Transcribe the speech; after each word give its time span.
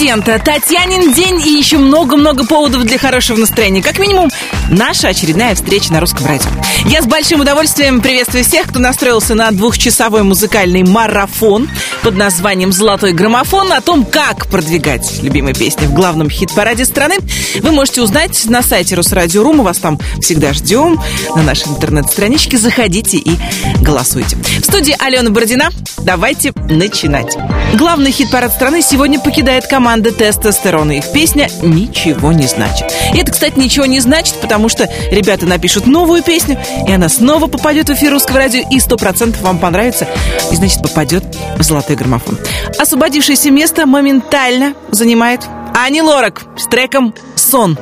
президента, 0.00 0.38
Татьянин 0.42 1.12
день 1.12 1.42
и 1.46 1.50
еще 1.58 1.76
много-много 1.76 2.46
поводов 2.46 2.84
для 2.84 2.96
хорошего 2.96 3.36
настроения. 3.36 3.82
Как 3.82 3.98
минимум, 3.98 4.30
наша 4.70 5.08
очередная 5.08 5.54
встреча 5.54 5.92
на 5.92 6.00
русском 6.00 6.24
радио. 6.24 6.48
Я 6.86 7.02
с 7.02 7.06
большим 7.06 7.40
удовольствием 7.40 8.00
приветствую 8.00 8.42
всех, 8.42 8.68
кто 8.68 8.78
настроился 8.78 9.34
на 9.34 9.50
двухчасовой 9.50 10.22
музыкальный 10.22 10.84
марафон 10.84 11.68
под 12.02 12.16
названием 12.16 12.72
«Золотой 12.72 13.12
граммофон». 13.12 13.72
О 13.72 13.80
том, 13.80 14.04
как 14.04 14.46
продвигать 14.46 15.22
любимые 15.22 15.54
песни 15.54 15.86
в 15.86 15.92
главном 15.92 16.30
хит-параде 16.30 16.84
страны, 16.84 17.16
вы 17.60 17.72
можете 17.72 18.02
узнать 18.02 18.46
на 18.46 18.62
сайте 18.62 18.94
Русрадио.ру. 18.94 19.52
Мы 19.52 19.64
вас 19.64 19.78
там 19.78 19.98
всегда 20.20 20.52
ждем. 20.52 21.00
На 21.36 21.42
нашей 21.42 21.68
интернет-страничке 21.68 22.58
заходите 22.58 23.18
и 23.18 23.36
голосуйте. 23.82 24.36
В 24.36 24.64
студии 24.64 24.96
Алена 24.98 25.30
Бородина. 25.30 25.70
Давайте 25.98 26.52
начинать. 26.68 27.36
Главный 27.74 28.10
хит-парад 28.10 28.52
страны 28.52 28.82
сегодня 28.82 29.20
покидает 29.20 29.66
команда 29.66 30.12
«Тестостерон». 30.12 30.90
Их 30.92 31.12
песня 31.12 31.48
«Ничего 31.62 32.32
не 32.32 32.46
значит». 32.46 32.86
И 33.14 33.18
это, 33.18 33.32
кстати, 33.32 33.58
ничего 33.58 33.86
не 33.86 34.00
значит, 34.00 34.36
потому 34.40 34.68
что 34.68 34.88
ребята 35.10 35.46
напишут 35.46 35.86
новую 35.86 36.22
песню, 36.22 36.58
и 36.88 36.92
она 36.92 37.08
снова 37.08 37.46
попадет 37.46 37.88
в 37.88 37.92
эфир 37.92 38.12
русского 38.12 38.38
радио, 38.38 38.66
и 38.70 38.80
сто 38.80 38.96
процентов 38.96 39.42
вам 39.42 39.58
понравится, 39.58 40.08
и, 40.50 40.56
значит, 40.56 40.82
попадет 40.82 41.24
в 41.58 41.62
золотой 41.90 41.96
граммофон. 41.96 42.38
Освободившееся 42.78 43.50
место 43.50 43.86
моментально 43.86 44.74
занимает 44.90 45.46
Ани 45.74 46.02
Лорак 46.02 46.42
с 46.56 46.66
треком 46.66 47.14
«Сон». 47.34 47.78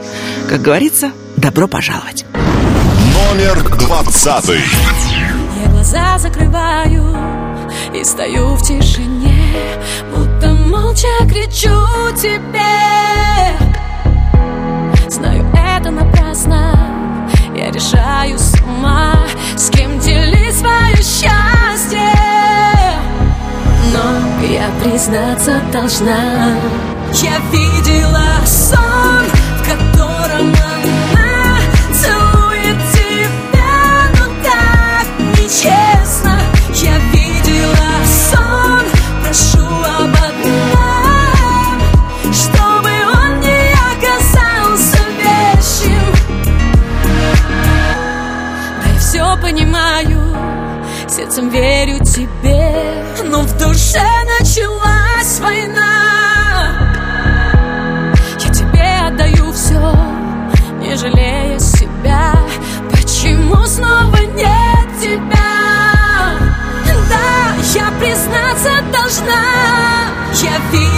Как 0.49 0.63
говорится, 0.63 1.13
добро 1.37 1.69
пожаловать. 1.69 2.25
Номер 2.35 3.63
двадцатый. 3.79 4.61
Я 5.63 5.71
глаза 5.71 6.19
закрываю 6.19 7.17
и 7.95 8.05
стою 8.05 8.55
в 8.55 8.63
тишине, 8.63 9.55
будто 10.15 10.49
молча 10.55 11.09
кричу 11.29 11.77
тебе. 12.17 12.63
Знаю, 15.09 15.45
это 15.55 15.91
напрасно, 15.91 17.29
я 17.57 17.71
решаю 17.71 18.39
сама, 18.39 19.15
с 19.57 19.71
кем 19.71 19.99
делить 19.99 20.57
свое 20.57 20.97
счастье. 20.97 21.58
Но 23.93 24.47
я 24.47 24.69
признаться 24.83 25.61
должна, 25.73 26.57
я 27.15 27.39
видела 27.51 28.45
сон, 28.45 29.25
в 29.57 29.63
котором 29.63 30.49
она 30.49 31.59
целует 31.93 32.79
тебя, 32.93 34.11
но 34.19 34.27
так 34.45 35.07
нечестно. 35.39 36.39
Я 36.75 36.99
видела 37.13 37.91
сон, 38.31 38.83
прошу 39.23 39.67
об 39.67 40.15
одном, 40.15 41.81
чтобы 42.33 42.91
он 43.25 43.41
не 43.41 43.73
оказался 43.95 45.01
вещим. 45.19 46.13
Да 48.83 48.89
я 48.93 48.99
все 48.99 49.37
понимаю, 49.41 50.21
сердцем 51.09 51.49
верю 51.49 51.99
тебе, 52.05 52.98
но 53.39 53.45
в 53.45 53.57
душе 53.57 54.03
началась 54.41 55.39
война. 55.39 56.73
Я 58.41 58.53
тебе 58.53 59.07
отдаю 59.07 59.53
все, 59.53 59.95
не 60.81 60.97
жалея 60.97 61.59
себя. 61.61 62.33
Почему 62.91 63.65
снова 63.65 64.17
нет 64.35 64.89
тебя? 65.01 65.39
Да, 67.09 67.55
я 67.75 67.93
признаться 68.01 68.83
должна. 68.93 69.45
Я 70.43 70.59
видела 70.73 70.98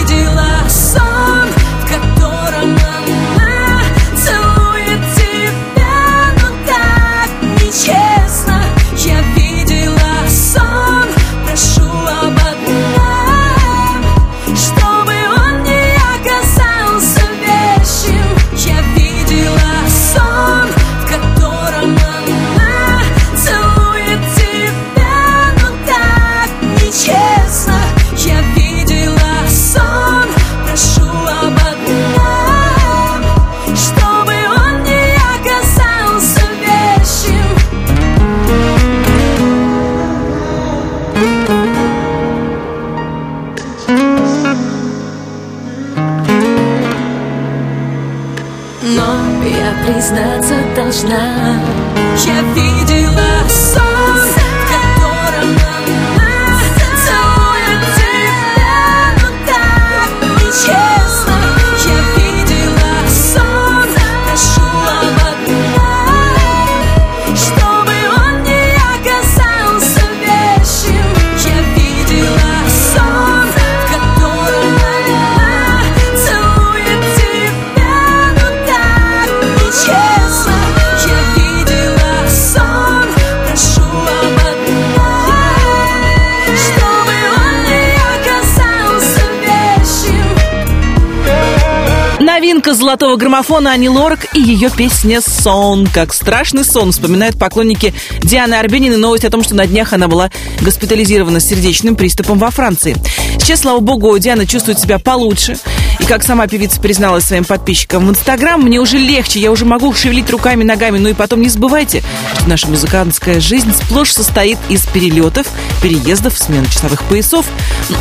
граммофона 93.31 93.71
Ани 93.71 93.87
Лорак 93.87 94.35
и 94.35 94.41
ее 94.41 94.69
песня 94.69 95.21
«Сон». 95.21 95.87
Как 95.87 96.13
страшный 96.13 96.65
сон, 96.65 96.91
вспоминают 96.91 97.39
поклонники 97.39 97.93
Дианы 98.19 98.55
Арбениной 98.55 98.97
новость 98.97 99.23
о 99.23 99.29
том, 99.29 99.41
что 99.41 99.55
на 99.55 99.65
днях 99.67 99.93
она 99.93 100.09
была 100.09 100.29
госпитализирована 100.59 101.39
с 101.39 101.45
сердечным 101.45 101.95
приступом 101.95 102.37
во 102.39 102.51
Франции. 102.51 102.97
Сейчас, 103.39 103.61
слава 103.61 103.79
богу, 103.79 104.17
Диана 104.19 104.45
чувствует 104.45 104.81
себя 104.81 104.99
получше. 104.99 105.57
И 106.01 106.05
как 106.05 106.23
сама 106.23 106.47
певица 106.47 106.81
призналась 106.81 107.25
своим 107.25 107.45
подписчикам 107.45 108.07
в 108.07 108.09
Инстаграм, 108.09 108.59
мне 108.59 108.79
уже 108.79 108.97
легче, 108.97 109.39
я 109.39 109.51
уже 109.51 109.65
могу 109.65 109.93
шевелить 109.93 110.29
руками, 110.31 110.63
ногами. 110.63 110.97
Ну 110.97 111.09
и 111.09 111.13
потом 111.13 111.41
не 111.41 111.49
забывайте, 111.49 112.03
что 112.33 112.49
наша 112.49 112.67
музыкантская 112.67 113.39
жизнь 113.39 113.71
сплошь 113.73 114.11
состоит 114.11 114.57
из 114.67 114.85
перелетов, 114.87 115.47
переездов, 115.81 116.37
смены 116.37 116.65
часовых 116.65 117.03
поясов. 117.03 117.45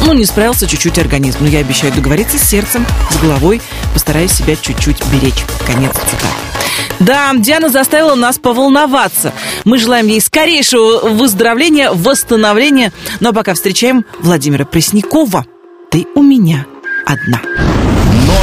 Ну, 0.06 0.14
не 0.14 0.24
справился 0.24 0.66
чуть-чуть 0.66 0.98
организм. 0.98 1.38
Но 1.40 1.48
я 1.48 1.58
обещаю 1.58 1.92
договориться 1.92 2.38
с 2.38 2.42
сердцем, 2.42 2.86
с 3.10 3.16
головой, 3.18 3.60
постараюсь 3.92 4.32
себя 4.32 4.56
чуть-чуть 4.56 5.04
беречь. 5.12 5.44
Конец 5.66 5.92
цитаты. 5.92 6.26
Да, 7.00 7.32
Диана 7.34 7.68
заставила 7.68 8.14
нас 8.14 8.38
поволноваться. 8.38 9.32
Мы 9.64 9.78
желаем 9.78 10.06
ей 10.06 10.20
скорейшего 10.20 11.08
выздоровления, 11.08 11.90
восстановления. 11.92 12.92
Ну 13.20 13.30
а 13.30 13.32
пока 13.32 13.54
встречаем 13.54 14.04
Владимира 14.20 14.64
Преснякова. 14.64 15.44
Ты 15.90 16.06
у 16.14 16.22
меня 16.22 16.66
одна. 17.06 17.40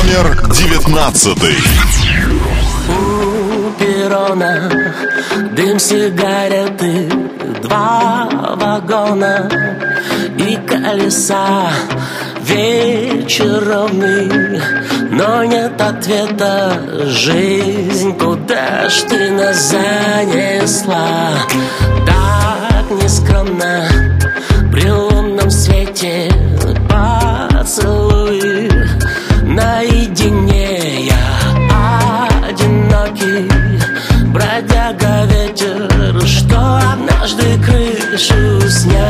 Номер 0.08 0.42
девятнадцатый. 0.54 1.58
У 2.88 3.72
перрона 3.78 4.72
дым 5.52 5.78
сигареты, 5.80 7.10
два 7.62 8.30
вагона 8.56 9.50
и 10.38 10.56
колеса. 10.66 11.72
Вечер 12.42 13.68
ровный, 13.68 14.62
но 15.12 15.44
нет 15.44 15.80
ответа. 15.82 16.82
Жизнь, 17.08 18.18
куда 18.18 18.88
ж 18.88 19.02
ты 19.10 19.32
нас 19.32 19.72
занесла? 19.72 21.32
Так 22.06 22.90
нескромно 23.04 23.90
при 24.72 24.90
лунном 24.90 25.52
свете 25.52 26.32
крышу 38.18 38.60
снес 38.68 39.07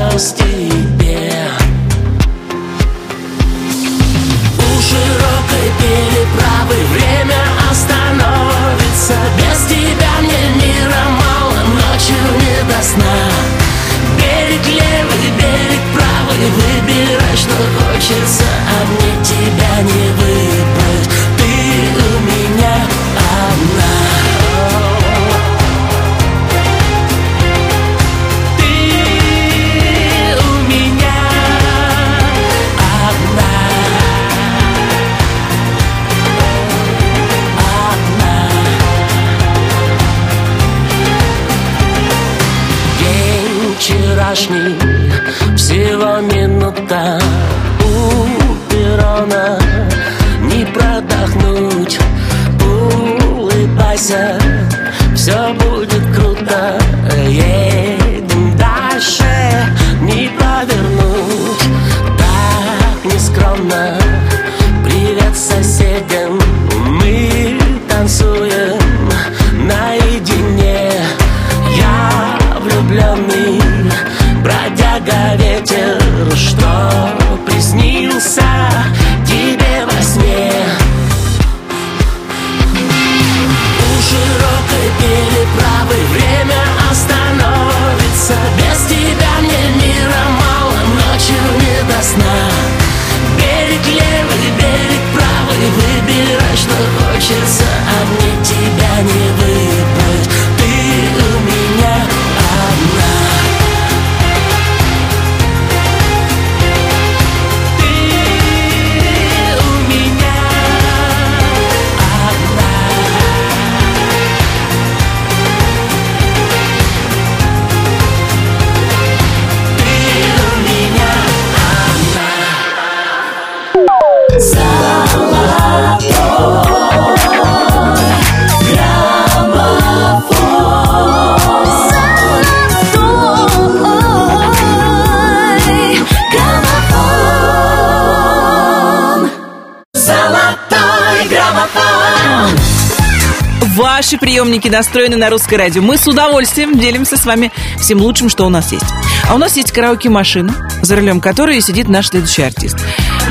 Ваши 144.08 144.20
приемники 144.20 144.70
настроены 144.70 145.18
на 145.18 145.30
русское 145.30 145.58
радио. 145.58 145.82
Мы 145.82 145.98
с 145.98 146.08
удовольствием 146.08 146.80
делимся 146.80 147.18
с 147.18 147.26
вами 147.26 147.52
всем 147.78 148.00
лучшим, 148.00 148.30
что 148.30 148.46
у 148.46 148.50
нас 148.50 148.72
есть. 148.72 148.86
А 149.28 149.36
у 149.36 149.38
нас 149.38 149.58
есть 149.58 149.74
караоке-машина, 149.74 150.56
за 150.82 150.96
рулем 150.96 151.20
которой 151.20 151.60
сидит 151.60 151.90
наш 151.90 152.08
следующий 152.08 152.44
артист. 152.44 152.78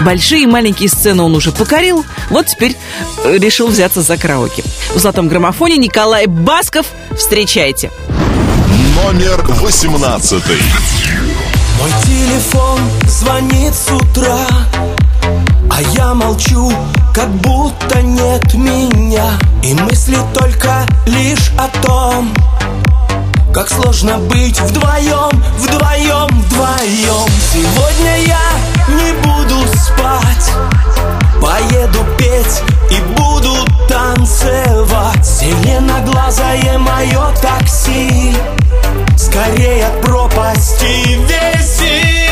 Большие 0.04 0.42
и 0.42 0.46
маленькие 0.46 0.90
сцены 0.90 1.22
он 1.22 1.34
уже 1.34 1.50
покорил, 1.50 2.04
вот 2.28 2.48
теперь 2.48 2.76
э, 3.24 3.38
решил 3.38 3.68
взяться 3.68 4.02
за 4.02 4.18
караоке. 4.18 4.64
В 4.94 4.98
золотом 4.98 5.28
граммофоне 5.28 5.78
Николай 5.78 6.26
Басков. 6.26 6.84
Встречайте. 7.16 7.90
Номер 9.02 9.46
восемнадцатый. 9.48 10.58
Мой 11.80 11.90
телефон 12.04 12.80
звонит 13.06 13.72
с 13.72 13.90
утра 13.92 14.46
А 15.70 15.82
я 15.94 16.14
молчу, 16.14 16.72
как 17.14 17.28
будто 17.28 18.00
нет 18.02 18.54
меня 18.54 19.38
И 19.62 19.74
мысли 19.74 20.16
только 20.34 20.86
лишь 21.06 21.52
о 21.58 21.68
том 21.84 22.32
Как 23.52 23.68
сложно 23.68 24.18
быть 24.18 24.60
вдвоем, 24.60 25.30
вдвоем, 25.58 26.28
вдвоем. 26.28 27.28
Сегодня 27.52 28.18
я 28.26 28.96
не 28.96 29.12
буду 29.22 29.66
спать 29.74 30.52
Поеду 31.40 32.04
петь 32.16 32.62
и 32.90 33.00
буду 33.18 33.54
танцевать. 33.88 35.24
Зеленоглазое 35.24 36.78
мое 36.78 37.34
такси 37.42 38.34
Скорее 39.16 39.86
от 39.86 40.00
пропасти 40.02 41.18
вези 41.26 42.25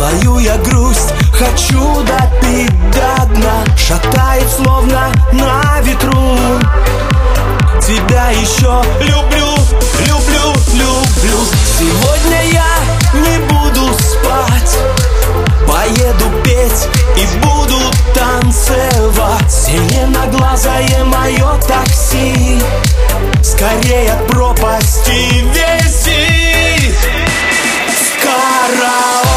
Свою 0.00 0.38
я 0.38 0.56
грусть 0.56 1.12
хочу 1.30 2.02
допить 2.04 2.90
до 2.90 3.26
дна. 3.34 3.62
Шатает 3.76 4.48
словно 4.48 5.12
на 5.32 5.78
ветру. 5.82 6.38
Тебя 7.82 8.30
еще 8.30 8.82
люблю, 8.98 9.54
люблю, 10.08 10.54
люблю. 10.72 11.38
Сегодня 11.78 12.44
я 12.50 12.72
не 13.12 13.38
буду 13.40 13.92
спать. 13.92 14.78
Поеду 15.68 16.30
петь 16.44 16.88
и 17.18 17.26
буду 17.44 17.78
танцевать. 18.14 19.52
Зеленоглазое 19.52 21.04
мое 21.04 21.60
такси. 21.68 22.58
Скорее 23.42 24.12
от 24.12 24.26
пропасти 24.28 25.44
вези. 25.52 26.94
Караоке 28.22 29.29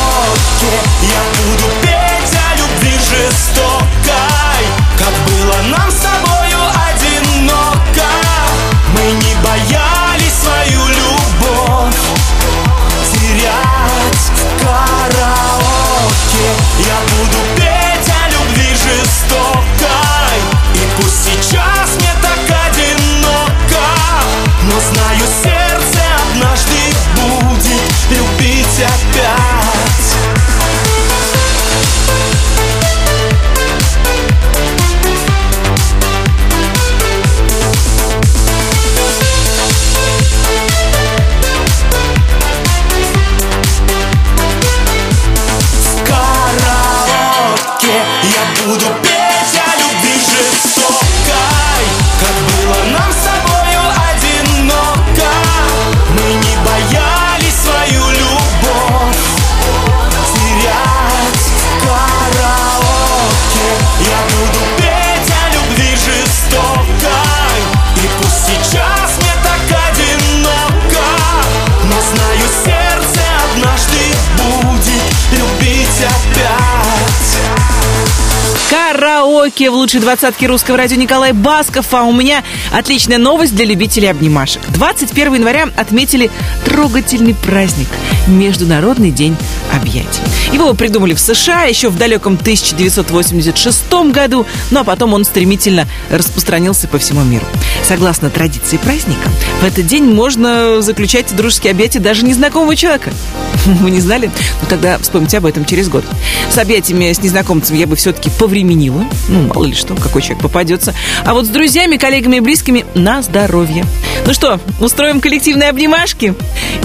караоке 79.54 79.70
в 79.70 79.74
лучшей 79.76 80.00
двадцатке 80.00 80.48
русского 80.48 80.78
радио 80.78 80.98
Николай 80.98 81.32
Басков. 81.32 81.94
А 81.94 82.04
у 82.04 82.12
меня 82.12 82.44
отличная 82.72 83.18
новость 83.18 83.56
для 83.56 83.66
любителей 83.66 84.10
обнимашек. 84.10 84.62
21 84.70 85.36
января 85.36 85.70
отметили 85.76 86.32
трогательный 86.66 87.36
праздник– 87.36 87.88
Международный 88.28 89.12
день 89.12 89.36
объятий. 89.72 90.22
Его 90.52 90.74
придумали 90.74 91.14
в 91.14 91.20
США 91.20 91.64
еще 91.64 91.90
в 91.90 91.98
далеком 91.98 92.34
1986 92.34 93.94
году, 94.12 94.46
ну 94.72 94.80
а 94.80 94.84
потом 94.84 95.14
он 95.14 95.26
стремительно 95.26 95.88
распространился 96.10 96.88
по 96.88 96.98
всему 96.98 97.24
миру. 97.24 97.46
Согласно 97.84 98.30
традиции 98.30 98.78
праздника, 98.78 99.30
в 99.62 99.66
этот 99.66 99.86
день 99.86 100.06
можно 100.06 100.82
заключать 100.82 101.36
дружеские 101.36 101.72
объятия 101.72 102.00
даже 102.00 102.26
незнакомого 102.26 102.76
человека. 102.76 103.12
Вы 103.66 103.92
не 103.92 104.00
знали? 104.00 104.30
Ну 104.62 104.68
тогда 104.70 104.98
вспомните 104.98 105.38
об 105.38 105.46
этом 105.46 105.66
через 105.66 105.90
год. 105.90 106.06
С 106.50 106.58
объятиями 106.58 107.12
с 107.12 107.22
незнакомцем 107.22 107.76
я 107.76 107.88
бы 107.88 107.96
все-таки 107.96 108.30
повременила. 108.30 109.06
Ну, 109.30 109.48
мало 109.48 109.66
ли 109.66 109.74
что, 109.74 109.96
какой 109.96 110.22
человек 110.22 110.42
попадется. 110.42 110.94
А 111.26 111.34
вот 111.34 111.46
с 111.46 111.50
друзьями, 111.50 111.98
коллегами 111.98 112.38
и 112.38 112.40
близкими 112.40 112.86
на 112.94 113.22
здоровье. 113.22 113.86
Ну 114.26 114.34
что, 114.34 114.60
устроим 114.80 115.20
коллективные 115.20 115.70
обнимашки? 115.70 116.36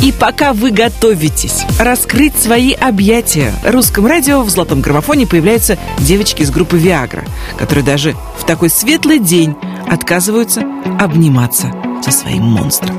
И 0.02 0.12
пока 0.12 0.52
вы 0.52 0.70
готовитесь 0.70 1.64
раскрыть 1.78 2.36
свои 2.40 2.72
объятия, 2.72 3.52
в 3.64 3.70
русском 3.70 4.06
радио 4.06 4.42
в 4.42 4.50
золотом 4.50 4.80
граммофоне 4.80 5.26
появляются 5.26 5.78
девочки 5.98 6.42
из 6.42 6.50
группы 6.50 6.78
Виагра, 6.78 7.24
которые 7.58 7.84
даже 7.84 8.16
в 8.38 8.44
такой 8.44 8.70
светлый 8.70 9.18
день 9.18 9.54
отказываются 9.90 10.62
обниматься 10.98 11.72
со 12.02 12.10
своим 12.10 12.44
монстром. 12.44 12.96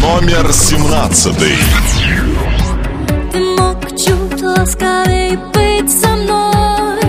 Номер 0.00 0.52
семнадцатый. 0.52 1.56
Ласковей 4.58 5.36
быть 5.54 5.90
со 5.90 6.08
мной 6.08 7.00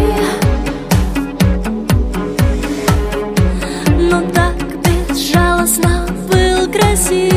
Но 3.99 4.21
так 4.31 4.55
безжалостно 4.81 6.07
был 6.31 6.71
красив 6.71 7.32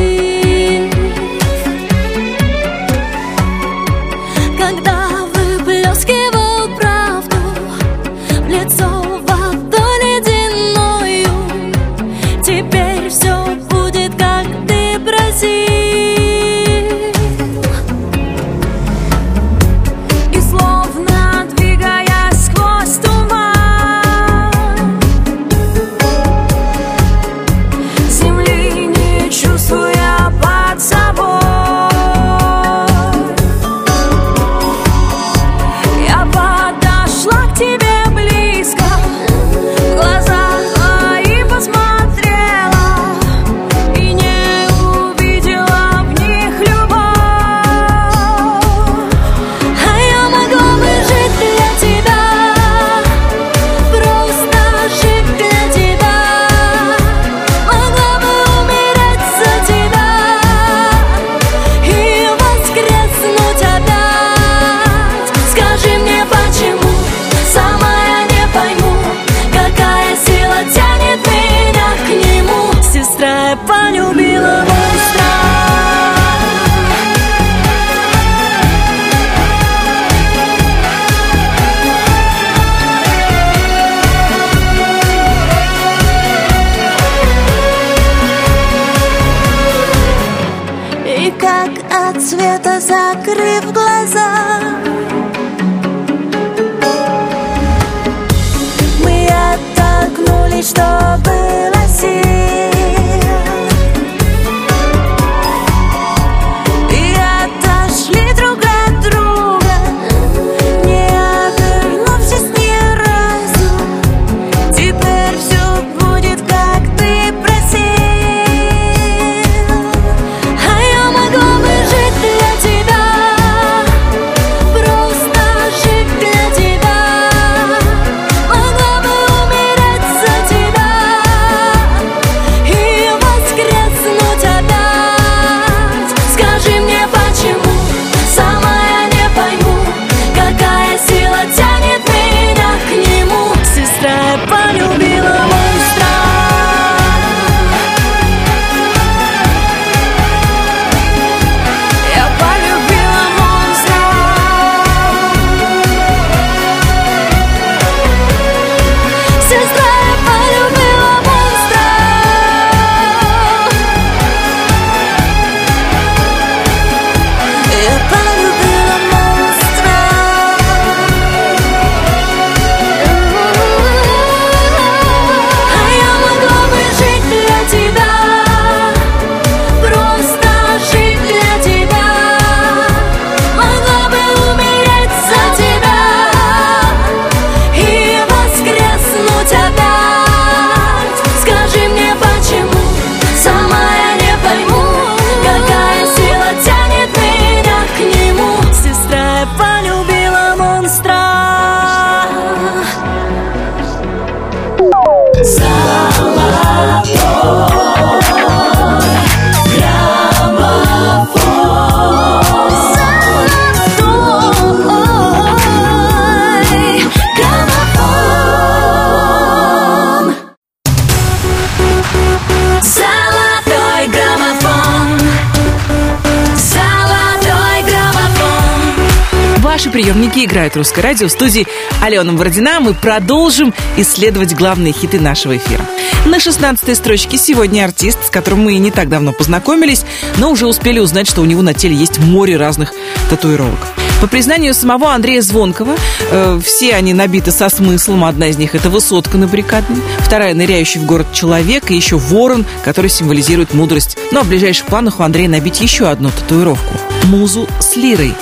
Ваши 229.97 230.05
приемники 230.05 230.45
играют 230.45 230.77
русское 230.77 231.01
радио 231.01 231.27
в 231.27 231.31
студии 231.31 231.67
Алена 232.03 232.31
Бородина. 232.35 232.81
Мы 232.81 232.93
продолжим 232.93 233.73
исследовать 233.97 234.55
главные 234.55 234.93
хиты 234.93 235.19
нашего 235.19 235.57
эфира. 235.57 235.87
На 236.27 236.37
16-й 236.37 236.95
строчке 236.95 237.39
сегодня 237.39 237.83
артист, 237.83 238.27
с 238.27 238.29
которым 238.29 238.61
мы 238.65 238.75
не 238.77 238.91
так 238.91 239.09
давно 239.09 239.33
познакомились, 239.33 240.05
но 240.37 240.51
уже 240.51 240.67
успели 240.67 240.99
узнать, 240.99 241.27
что 241.27 241.41
у 241.41 241.47
него 241.47 241.63
на 241.63 241.73
теле 241.73 241.95
есть 241.95 242.19
море 242.19 242.59
разных 242.59 242.93
татуировок. 243.31 243.79
По 244.21 244.27
признанию 244.27 244.75
самого 244.75 245.15
Андрея 245.15 245.41
Звонкова, 245.41 245.97
э, 246.31 246.61
все 246.63 246.95
они 246.95 247.15
набиты 247.15 247.51
со 247.51 247.71
смыслом. 247.71 248.27
Одна 248.27 248.49
из 248.49 248.59
них 248.59 248.75
это 248.75 248.91
высотка 248.91 249.39
на 249.39 249.47
баррикадной, 249.47 250.03
вторая 250.19 250.53
ныряющий 250.53 251.01
в 251.01 251.07
город 251.07 251.33
человек, 251.33 251.91
и 251.91 251.97
еще 251.97 252.19
ворон, 252.19 252.67
который 252.85 253.09
символизирует 253.09 253.73
мудрость. 253.73 254.19
Ну 254.31 254.41
а 254.41 254.43
в 254.43 254.49
ближайших 254.49 254.85
планах 254.87 255.21
у 255.21 255.23
Андрея 255.23 255.49
набить 255.49 255.81
еще 255.81 256.11
одну 256.11 256.31
татуировку– 256.31 256.93
музу 257.25 257.67
с 257.81 257.97
лирой 257.97 258.35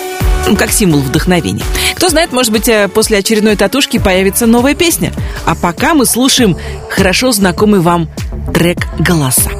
ну, 0.47 0.57
как 0.57 0.71
символ 0.71 1.01
вдохновения. 1.01 1.65
Кто 1.95 2.09
знает, 2.09 2.33
может 2.33 2.53
быть, 2.53 2.69
э, 2.69 2.89
после 2.89 3.19
очередной 3.19 3.57
татушки 3.57 3.99
появится 3.99 4.47
новая 4.47 4.75
песня. 4.75 5.13
А 5.47 5.55
пока 5.55 5.95
мы 5.95 6.07
слушаем 6.07 6.57
хорошо 6.91 7.33
знакомый 7.33 7.81
вам 7.81 8.09
трек 8.53 8.79
«Голоса». 8.99 9.51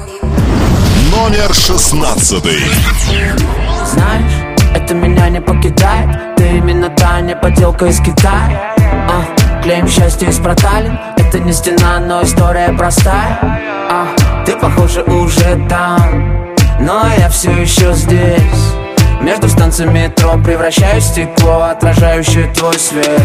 Номер 1.11 1.55
шестнадцатый. 1.55 2.59
Знаешь, 3.93 4.55
это 4.75 4.95
меня 4.95 5.29
не 5.29 5.41
покидает 5.41 6.37
Ты 6.37 6.57
именно 6.59 6.89
та 6.91 7.21
не 7.21 7.37
поделка 7.37 7.87
из 7.87 8.01
Китая 8.01 8.75
а, 9.09 9.63
Клеим 9.63 9.87
счастье 9.87 10.29
из 10.29 10.39
проталин 10.39 10.99
Это 11.17 11.39
не 11.39 11.53
стена, 11.53 12.01
но 12.01 12.23
история 12.23 12.75
простая 12.77 13.39
а, 13.91 14.09
Ты, 14.45 14.57
похоже, 14.57 15.03
уже 15.05 15.65
там 15.69 16.55
Но 16.81 17.07
я 17.17 17.29
все 17.29 17.53
еще 17.53 17.93
здесь 17.95 18.84
между 19.25 19.49
станциями 19.49 20.01
метро 20.01 20.37
превращаюсь 20.45 21.05
стекло, 21.05 21.63
отражающее 21.63 22.53
твой 22.53 22.79
свет. 22.79 23.23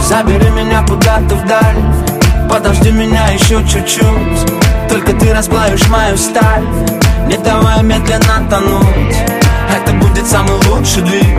Забери 0.00 0.48
меня 0.50 0.82
куда-то 0.88 1.34
вдаль, 1.34 1.76
подожди 2.50 2.90
меня 2.90 3.28
еще 3.28 3.62
чуть-чуть. 3.66 4.88
Только 4.88 5.12
ты 5.12 5.34
расплавишь 5.34 5.86
мою 5.88 6.16
сталь, 6.16 6.64
не 7.26 7.36
давай 7.36 7.82
медленно 7.82 8.48
тонуть. 8.48 9.16
Это 9.76 9.92
будет 9.96 10.26
самый 10.26 10.56
лучший 10.66 11.02
двиг, 11.02 11.38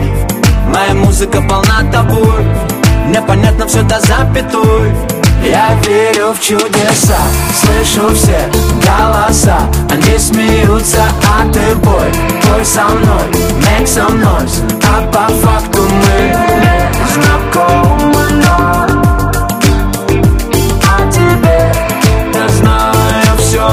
моя 0.68 0.94
музыка 0.94 1.42
полна 1.42 1.82
тобой 1.92 2.46
Непонятно 3.08 3.66
все 3.66 3.82
до 3.82 3.98
запятой. 3.98 4.92
Я 5.42 5.74
верю 5.84 6.32
в 6.32 6.40
чудеса, 6.40 7.18
слышу 7.60 8.14
все 8.14 8.38
голоса. 8.86 9.58
Они 9.90 10.16
смеются, 10.16 11.02
а 11.26 11.50
ты 11.52 11.74
бой, 11.76 12.12
бой 12.46 12.64
со 12.64 12.84
мной 12.84 13.49
Some 13.92 14.20
noise, 14.20 14.62
а 14.86 15.02
по 15.10 15.26
факту 15.34 15.82
мы 15.82 16.32
знакомы, 17.12 18.24
но 18.40 18.86
О 20.86 21.10
тебе 21.10 21.72
я 22.32 22.48
знаю 22.48 23.36
все 23.38 23.66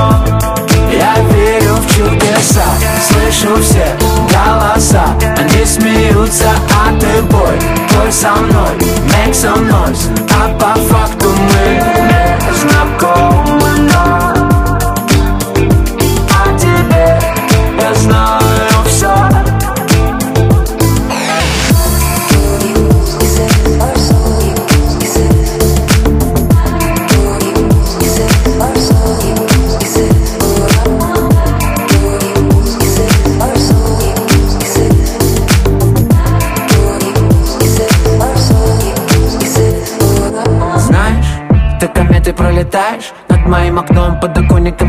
Я 0.92 1.22
верю 1.32 1.76
в 1.76 1.88
чудеса, 1.88 2.66
слышу 3.08 3.62
все 3.62 3.96
голоса. 4.34 5.06
Они 5.38 5.64
смеются, 5.64 6.50
а 6.74 7.00
ты 7.00 7.22
бой, 7.22 7.60
бой 7.94 8.12
со 8.12 8.32
мной 8.38 8.76
Make 9.06 9.34
some 9.34 9.70
noise, 9.70 10.10
а 10.34 10.50
по 10.58 10.74
факту 10.80 11.30
мы 11.30 12.07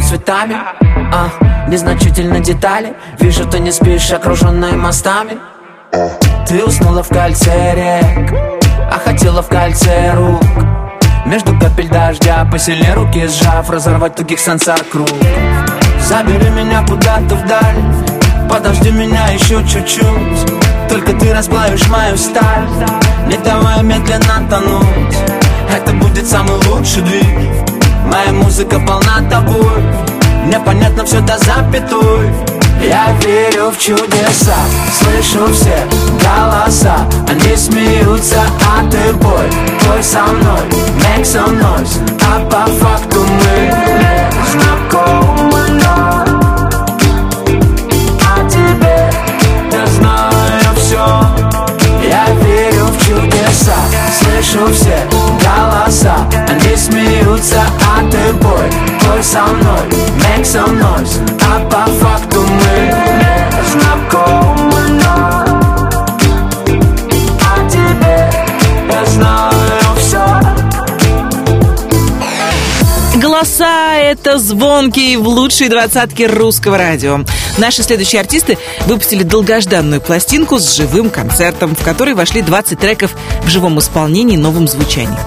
цветами. 0.08 0.56
А, 1.12 1.28
Незначительно 1.68 2.40
детали. 2.40 2.94
Вижу, 3.18 3.44
ты 3.44 3.58
не 3.58 3.70
спишь, 3.70 4.10
окруженная 4.10 4.72
мостами. 4.72 5.38
Ты 6.46 6.64
уснула 6.64 7.02
в 7.02 7.08
кольце 7.08 7.74
рек 7.74 8.32
А 8.90 8.98
хотела 9.04 9.42
в 9.42 9.48
кольце 9.48 10.14
рук. 10.14 10.42
Между 11.26 11.58
капель 11.58 11.88
дождя 11.88 12.46
Посильнее 12.50 12.92
руки 12.94 13.26
сжав 13.26 13.70
Разорвать 13.70 14.14
тугих 14.14 14.38
сансар 14.38 14.80
круг. 14.90 15.08
Забери 16.00 16.50
меня 16.50 16.84
куда-то 16.86 17.34
вдаль 17.36 18.48
Подожди 18.50 18.90
меня 18.90 19.28
еще 19.28 19.62
чуть-чуть. 19.66 20.88
Только 20.88 21.12
ты 21.12 21.34
расплавишь 21.34 21.86
мою 21.88 22.16
сталь 22.16 22.68
Не 23.26 23.36
давай 23.38 23.82
медленно 23.82 24.48
тонуть. 24.48 25.16
Это 25.74 25.92
будет 25.92 26.26
самый 26.26 26.56
лучший 26.66 27.02
двиг 27.02 27.67
Моя 28.10 28.32
музыка 28.32 28.80
полна 28.80 29.20
тобой 29.30 29.82
Непонятно 30.46 31.04
все 31.04 31.20
до 31.20 31.36
запятой. 31.38 32.30
Я 32.82 33.12
верю 33.22 33.70
в 33.70 33.78
чудеса, 33.78 34.54
слышу 34.98 35.52
все 35.52 35.86
голоса. 36.22 36.96
Они 37.28 37.56
смеются, 37.56 38.40
а 38.64 38.88
ты 38.90 39.12
бой, 39.14 39.50
бой 39.84 40.02
со 40.02 40.22
мной 40.22 40.60
Make 40.96 41.24
some 41.24 41.60
noise, 41.60 41.98
а 42.24 42.40
по 42.48 42.70
факту 42.70 43.20
мы 43.20 43.72
знакомы, 44.52 44.87
слышу 54.42 54.72
все 54.72 54.96
голоса. 55.10 56.16
Они 56.48 56.76
смеются, 56.76 57.60
а 57.84 58.08
ты 58.10 58.32
бой, 58.34 58.70
бой 59.04 59.22
со 59.22 59.42
мной 59.42 59.80
Make 60.18 60.44
some 60.44 60.78
noise, 60.78 61.20
а 61.44 61.60
по 61.68 61.90
факту 61.90 62.42
мы 62.42 62.92
знакомы, 63.72 64.67
Голоса— 73.38 73.94
это 74.00 74.40
звонкие 74.40 75.16
в 75.16 75.28
лучшей 75.28 75.68
двадцатке 75.68 76.26
русского 76.26 76.76
радио. 76.76 77.20
Наши 77.56 77.84
следующие 77.84 78.20
артисты 78.20 78.58
выпустили 78.86 79.22
долгожданную 79.22 80.00
пластинку 80.00 80.58
с 80.58 80.74
живым 80.74 81.08
концертом, 81.08 81.76
в 81.76 81.84
которой 81.84 82.14
вошли 82.14 82.42
20 82.42 82.80
треков 82.80 83.14
в 83.42 83.48
живом 83.48 83.78
исполнении 83.78 84.36
новым 84.36 84.66
звучанием. 84.66 85.20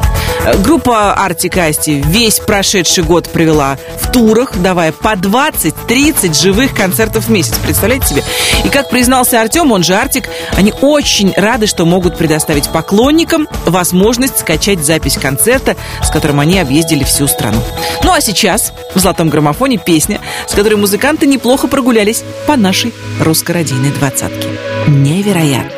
Э, 0.43 0.57
Группа 0.57 1.13
Артик 1.13 1.57
Асти 1.57 2.01
весь 2.05 2.39
прошедший 2.39 3.03
год 3.03 3.29
провела 3.29 3.77
в 3.99 4.11
турах, 4.11 4.57
давая 4.57 4.91
по 4.91 5.13
20-30 5.13 6.33
живых 6.33 6.73
концертов 6.73 7.25
в 7.25 7.29
месяц. 7.29 7.53
Представляете 7.63 8.07
себе? 8.07 8.23
И 8.65 8.69
как 8.69 8.89
признался 8.89 9.41
Артем, 9.41 9.71
он 9.71 9.83
же 9.83 9.95
Артик, 9.95 10.29
они 10.55 10.73
очень 10.81 11.33
рады, 11.35 11.67
что 11.67 11.85
могут 11.85 12.17
предоставить 12.17 12.69
поклонникам 12.69 13.47
возможность 13.65 14.39
скачать 14.39 14.83
запись 14.83 15.17
концерта, 15.17 15.75
с 16.03 16.09
которым 16.09 16.39
они 16.39 16.59
объездили 16.59 17.03
всю 17.03 17.27
страну. 17.27 17.61
Ну 18.03 18.11
а 18.11 18.21
сейчас 18.21 18.73
в 18.95 18.99
«Золотом 18.99 19.29
граммофоне» 19.29 19.77
песня, 19.77 20.19
с 20.47 20.53
которой 20.53 20.75
музыканты 20.75 21.27
неплохо 21.27 21.67
прогулялись 21.67 22.23
по 22.47 22.55
нашей 22.55 22.93
русско-радийной 23.19 23.91
двадцатке. 23.91 24.47
Невероятно. 24.87 25.71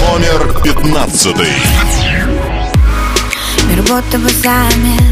Номер 0.00 0.62
пятнадцатый. 0.62 1.48
Мир 3.74 3.82
будто 3.82 4.18
бы 4.18 4.28
замер 4.28 5.02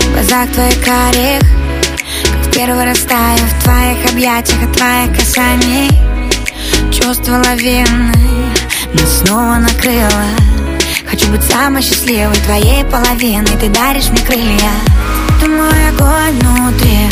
В 0.00 0.12
глазах 0.14 0.50
твоих 0.52 0.82
карих 0.82 1.42
Как 2.32 2.46
в 2.46 2.50
первый 2.50 2.86
раз 2.86 3.00
таю 3.00 3.36
в 3.36 3.62
твоих 3.62 4.10
объятиях 4.10 4.62
От 4.62 4.72
твоих 4.72 5.14
касаний 5.14 5.90
Чувство 6.90 7.32
лавины 7.44 8.14
Меня 8.94 9.06
снова 9.06 9.56
накрыло. 9.56 10.24
Хочу 11.06 11.26
быть 11.30 11.42
самой 11.42 11.82
счастливой 11.82 12.34
твоей 12.36 12.82
половиной. 12.84 13.58
Ты 13.60 13.68
даришь 13.68 14.08
мне 14.08 14.22
крылья. 14.22 14.72
Ты 15.38 15.48
мой 15.48 15.88
огонь 15.90 16.38
внутри. 16.40 17.10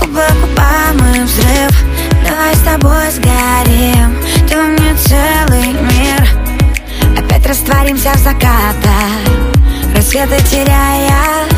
Губы 0.00 0.26
губам 0.40 1.14
и 1.14 1.20
взрыв. 1.20 1.84
Давай 2.28 2.52
с 2.52 2.60
тобой 2.62 3.10
сгорим. 3.12 4.18
Ты 4.48 4.56
во 4.56 4.64
мне 4.64 4.92
целый 5.04 5.68
мир. 5.68 7.16
Опять 7.16 7.46
растворимся 7.46 8.10
в 8.12 8.18
закатах 8.18 9.45
рассвета 10.06 10.40
теряя 10.48 11.48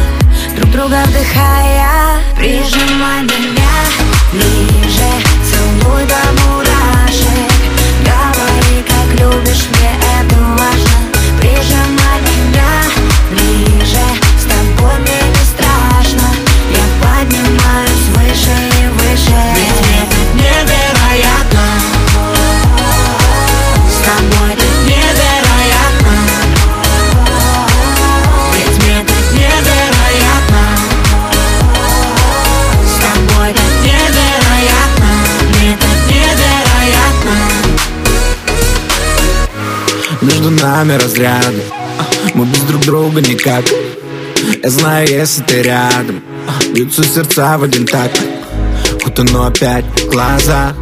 Друг 0.56 0.70
друга 0.70 1.02
вдыхая 1.06 2.22
Прижимай 2.34 3.22
меня 3.22 3.74
ближе 4.32 5.11
Целуй 5.44 6.04
до 6.06 6.42
мурашек. 6.42 7.52
Говори, 8.04 8.82
как 8.87 9.20
любишь, 9.20 9.66
мне 9.70 9.90
это 10.18 10.37
важно. 10.56 10.96
Прижимай 11.38 12.20
меня 12.22 12.70
ближе 13.30 14.06
С 14.38 14.44
тобой 14.44 14.98
мне 15.00 15.20
не 15.28 15.44
страшно. 15.44 16.28
Я 16.70 16.84
поднимаюсь 17.02 18.08
выше 18.14 18.56
и 18.80 18.88
выше. 18.88 19.67
Нами 40.62 40.94
разряды. 40.94 41.62
Мы 42.35 42.47
без 42.47 42.61
друг 42.61 42.83
друга 42.83 43.21
никак. 43.21 43.64
Я 44.62 44.71
знаю, 44.71 45.09
если 45.09 45.42
ты 45.42 45.62
рядом. 45.62 46.23
Бьются 46.73 47.05
сердца 47.05 47.59
в 47.59 47.64
один 47.64 47.87
такт. 47.87 48.21
Утону 49.07 49.44
опять 49.44 49.85
в 49.85 50.11
глаза. 50.11 50.75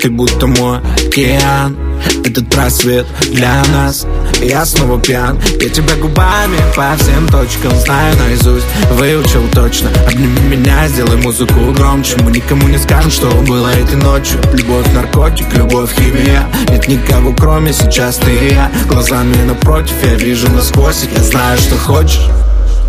Ты 0.00 0.10
будто 0.10 0.46
мой 0.46 0.78
океан. 1.06 1.76
Этот 2.24 2.50
просвет 2.50 3.06
для 3.30 3.62
нас 3.72 4.06
Я 4.44 4.64
снова 4.66 5.00
пьян. 5.00 5.40
Я 5.60 5.68
тебя 5.70 5.96
губами 5.96 6.58
по 6.76 6.94
всем 6.98 7.26
точкам 7.28 7.74
Знаю 7.76 8.14
наизусть, 8.18 8.66
выучил 8.92 9.48
точно. 9.52 9.88
Обними 10.06 10.40
меня, 10.40 10.86
сделай 10.88 11.16
музыку 11.16 11.72
громче. 11.72 12.16
Мы 12.18 12.30
никому 12.30 12.68
не 12.68 12.78
скажем, 12.78 13.10
что 13.10 13.30
было 13.30 13.68
этой 13.68 13.96
ночью. 13.96 14.38
Любовь, 14.52 14.86
наркотик, 14.92 15.52
любовь, 15.54 15.94
химия. 15.94 16.46
Нет 16.68 16.86
никого, 16.88 17.32
кроме 17.32 17.72
сейчас 17.72 18.16
ты 18.16 18.32
и 18.32 18.54
я. 18.54 18.70
Глазами 18.86 19.34
напротив, 19.44 19.94
я 20.02 20.14
вижу 20.14 20.50
насквозь. 20.50 21.08
Я 21.16 21.22
знаю, 21.22 21.58
что 21.58 21.76
хочешь. 21.76 22.28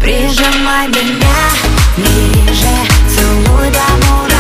Прижимай 0.02 0.90
меня 0.90 1.36
ближе, 1.96 2.76
целуй 3.16 3.72
до 3.72 4.06
мурашек 4.06 4.35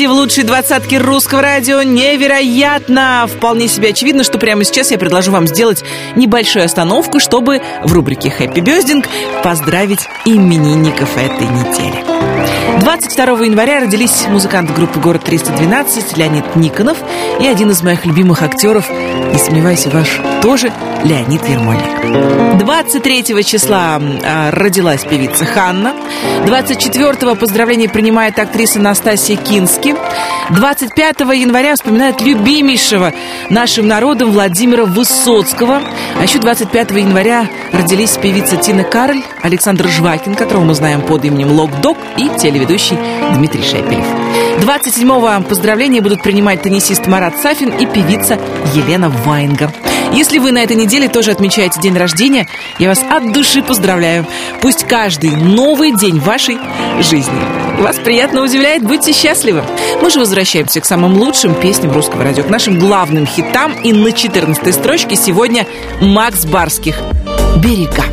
и 0.00 0.04
Асти 0.04 0.06
в 0.06 0.12
лучшей 0.12 0.44
двадцатке 0.44 0.96
русского 0.96 1.42
радио 1.42 1.82
невероятно! 1.82 3.26
Вполне 3.28 3.68
себе 3.68 3.90
очевидно, 3.90 4.24
что 4.24 4.38
прямо 4.38 4.64
сейчас 4.64 4.90
я 4.90 4.98
предложу 4.98 5.30
вам 5.30 5.46
сделать 5.46 5.84
небольшую 6.16 6.64
остановку, 6.64 7.20
чтобы 7.20 7.60
в 7.84 7.92
рубрике 7.92 8.30
«Хэппи 8.30 8.60
Бездинг» 8.60 9.06
поздравить 9.44 10.08
именинников 10.24 11.18
этой 11.18 11.46
недели. 11.46 12.02
22 12.80 13.44
января 13.44 13.80
родились 13.80 14.24
музыканты 14.28 14.72
группы 14.72 15.00
«Город 15.00 15.28
312» 15.28 16.16
Леонид 16.16 16.56
Никонов 16.56 16.96
и 17.38 17.46
один 17.46 17.70
из 17.70 17.82
моих 17.82 18.06
любимых 18.06 18.42
актеров, 18.42 18.88
не 18.90 19.38
сомневаюсь, 19.38 19.86
ваш 19.86 20.18
тоже, 20.40 20.72
Леонид 21.04 21.42
Ермольник. 21.48 22.58
23 22.58 23.44
числа 23.44 24.00
а, 24.00 24.50
родилась 24.50 25.04
певица 25.04 25.44
Ханна. 25.44 25.94
24 26.46 27.34
поздравление 27.36 27.88
принимает 27.88 28.38
актриса 28.38 28.78
Настасья 28.78 29.36
Кински. 29.36 29.94
25 30.50 31.20
января 31.20 31.74
вспоминают 31.74 32.20
любимейшего 32.20 33.12
нашим 33.48 33.88
народом 33.88 34.32
Владимира 34.32 34.84
Высоцкого. 34.84 35.80
А 36.18 36.22
еще 36.22 36.38
25 36.38 36.90
января 36.92 37.48
родились 37.72 38.18
певица 38.20 38.56
Тина 38.56 38.84
Карль, 38.84 39.22
Александр 39.42 39.88
Жвакин, 39.88 40.34
которого 40.34 40.64
мы 40.64 40.74
знаем 40.74 41.00
под 41.02 41.24
именем 41.24 41.52
Лок 41.52 41.80
Дог, 41.80 41.96
и 42.18 42.28
телеведущий 42.38 42.98
Дмитрий 43.34 43.62
Шепелев. 43.62 44.04
27-го 44.58 45.48
поздравления 45.48 46.02
будут 46.02 46.22
принимать 46.22 46.62
теннисист 46.62 47.06
Марат 47.06 47.38
Сафин 47.38 47.70
и 47.70 47.86
певица 47.86 48.38
Елена 48.74 49.08
Ваенга. 49.08 49.72
Если 50.12 50.38
вы 50.38 50.52
на 50.52 50.62
этой 50.62 50.76
неделе 50.76 51.08
тоже 51.08 51.30
отмечаете 51.30 51.80
день 51.80 51.96
рождения, 51.96 52.48
я 52.78 52.88
вас 52.88 53.00
от 53.08 53.32
души 53.32 53.62
поздравляю. 53.62 54.26
Пусть 54.60 54.84
каждый 54.84 55.30
новый 55.30 55.96
день 55.96 56.18
вашей 56.18 56.58
жизни 57.00 57.40
вас 57.80 57.96
приятно 57.96 58.42
удивляет, 58.42 58.82
будьте 58.82 59.12
счастливы. 59.12 59.64
Мы 60.02 60.10
же 60.10 60.18
возвращаемся 60.18 60.80
к 60.80 60.84
самым 60.84 61.16
лучшим 61.16 61.54
песням 61.54 61.92
русского 61.92 62.24
радио, 62.24 62.42
к 62.42 62.50
нашим 62.50 62.78
главным 62.78 63.26
хитам. 63.26 63.72
И 63.82 63.92
на 63.92 64.12
14 64.12 64.74
строчке 64.74 65.16
сегодня 65.16 65.66
Макс 66.00 66.44
Барских 66.44 66.96
«Берега». 67.56 68.04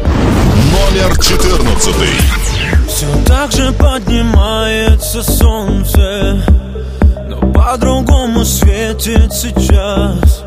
Номер 0.71 1.17
14. 1.19 1.95
Все 2.87 3.07
так 3.27 3.51
же 3.51 3.71
поднимается 3.73 5.21
солнце 5.21 6.43
Но 7.27 7.51
по-другому 7.51 8.45
светит 8.45 9.33
сейчас 9.33 10.46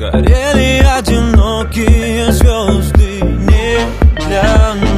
Горели 0.00 0.82
одинокие 0.98 2.32
звезды 2.32 3.20
не 3.20 3.78
для 4.16 4.74
нас 4.74 4.89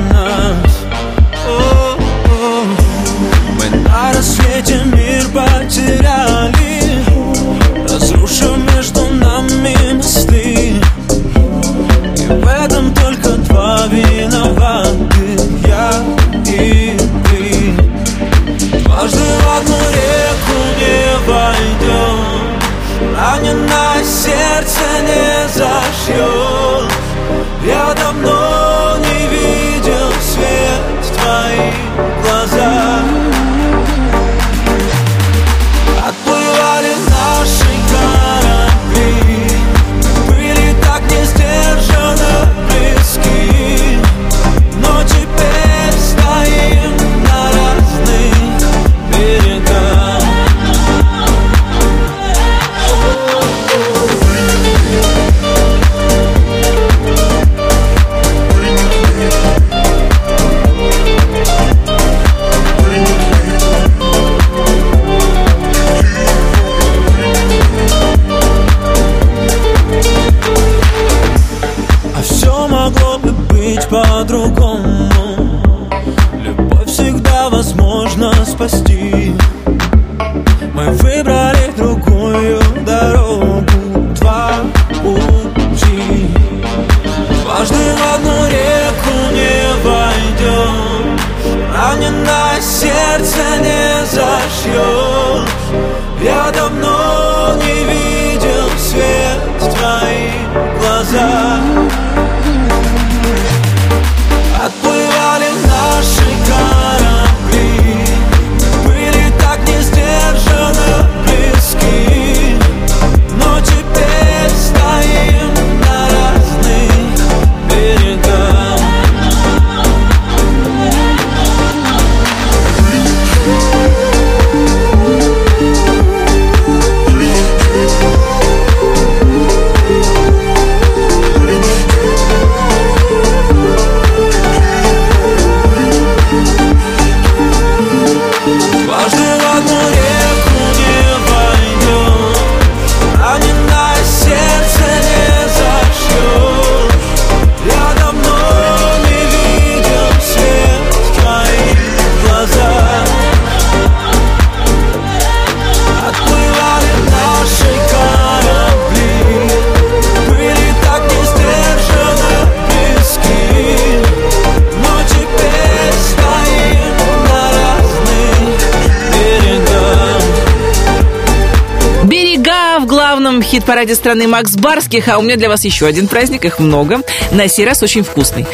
хит-параде 173.73 173.95
страны 173.95 174.29
Макс 174.29 174.55
Барских, 174.55 175.09
а 175.09 175.17
у 175.17 175.23
меня 175.23 175.37
для 175.37 175.49
вас 175.49 175.65
еще 175.65 175.87
один 175.87 176.07
праздник, 176.07 176.45
их 176.45 176.59
много, 176.59 177.01
на 177.31 177.49
сей 177.49 177.65
раз 177.65 177.83
очень 177.83 178.05
вкусный. 178.05 178.47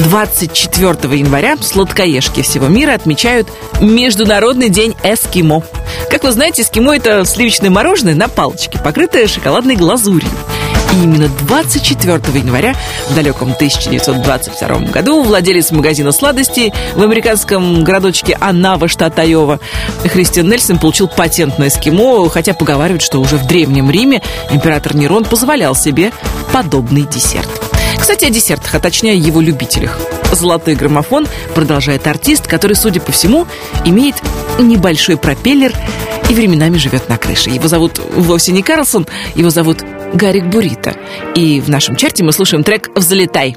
24 0.00 1.18
января 1.18 1.56
сладкоежки 1.56 2.42
всего 2.42 2.66
мира 2.68 2.92
отмечают 2.92 3.48
Международный 3.80 4.68
день 4.68 4.94
эскимо. 5.02 5.62
Как 6.10 6.24
вы 6.24 6.32
знаете, 6.32 6.60
эскимо– 6.60 6.94
это 6.96 7.24
сливочное 7.24 7.70
мороженое 7.70 8.14
на 8.14 8.28
палочке, 8.28 8.78
покрытое 8.78 9.26
шоколадной 9.26 9.76
глазурью. 9.76 10.28
И 10.92 11.02
именно 11.02 11.28
24 11.28 12.20
января 12.38 12.74
в 13.08 13.14
далеком 13.14 13.52
1922 13.52 14.78
году 14.90 15.22
владелец 15.22 15.70
магазина 15.70 16.12
сладостей 16.12 16.72
в 16.94 17.02
американском 17.02 17.84
городочке 17.84 18.36
Анава, 18.40 18.88
штат 18.88 19.18
Айова, 19.18 19.60
Христиан 20.04 20.48
Нельсон 20.48 20.78
получил 20.78 21.08
патент 21.08 21.58
на 21.58 21.68
эскимо, 21.68 22.28
хотя 22.30 22.54
поговаривают, 22.54 23.02
что 23.02 23.20
уже 23.20 23.36
в 23.36 23.46
Древнем 23.46 23.90
Риме 23.90 24.22
император 24.50 24.94
Нерон 24.96 25.24
позволял 25.24 25.74
себе 25.74 26.12
подобный 26.52 27.02
десерт. 27.02 27.75
Кстати, 28.06 28.26
о 28.26 28.30
десертах, 28.30 28.72
а 28.72 28.78
точнее 28.78 29.18
его 29.18 29.40
любителях. 29.40 29.98
«Золотой 30.30 30.76
граммофон» 30.76 31.26
продолжает 31.56 32.06
артист, 32.06 32.46
который, 32.46 32.76
судя 32.76 33.00
по 33.00 33.10
всему, 33.10 33.48
имеет 33.84 34.14
небольшой 34.60 35.16
пропеллер 35.16 35.72
и 36.30 36.32
временами 36.32 36.76
живет 36.78 37.08
на 37.08 37.18
крыше. 37.18 37.50
Его 37.50 37.66
зовут 37.66 37.98
вовсе 38.14 38.52
не 38.52 38.62
Карлсон, 38.62 39.08
его 39.34 39.50
зовут 39.50 39.78
Гарик 40.14 40.44
Бурита. 40.44 40.94
И 41.34 41.60
в 41.60 41.68
нашем 41.68 41.96
чарте 41.96 42.22
мы 42.22 42.30
слушаем 42.30 42.62
трек 42.62 42.90
«Взлетай». 42.94 43.56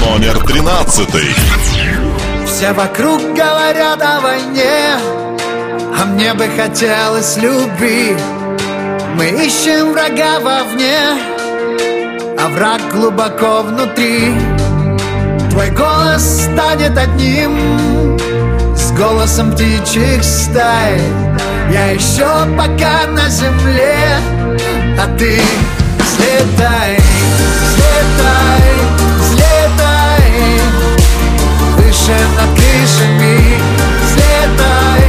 Номер 0.00 0.44
тринадцатый. 0.44 1.28
Все 2.48 2.72
вокруг 2.72 3.20
говорят 3.32 4.02
о 4.02 4.22
войне, 4.22 4.96
а 5.96 6.04
мне 6.04 6.34
бы 6.34 6.48
хотелось 6.56 7.36
любви. 7.36 8.16
Мы 9.14 9.46
ищем 9.46 9.92
врага 9.92 10.40
вовне, 10.40 11.35
а 12.46 12.48
враг 12.48 12.80
глубоко 12.92 13.62
внутри. 13.62 14.32
Твой 15.50 15.70
голос 15.70 16.44
станет 16.44 16.96
одним 16.96 18.16
с 18.76 18.92
голосом 18.92 19.52
птичьих 19.52 20.22
стай. 20.22 21.00
Я 21.72 21.90
еще 21.90 22.26
пока 22.56 23.06
на 23.08 23.28
земле, 23.28 23.96
а 25.00 25.06
ты 25.18 25.40
взлетай, 25.98 26.98
взлетай, 27.66 28.62
взлетай 29.18 30.60
Выше 31.76 32.16
над 32.36 32.50
крышами 32.54 33.58
Взлетай, 34.04 35.04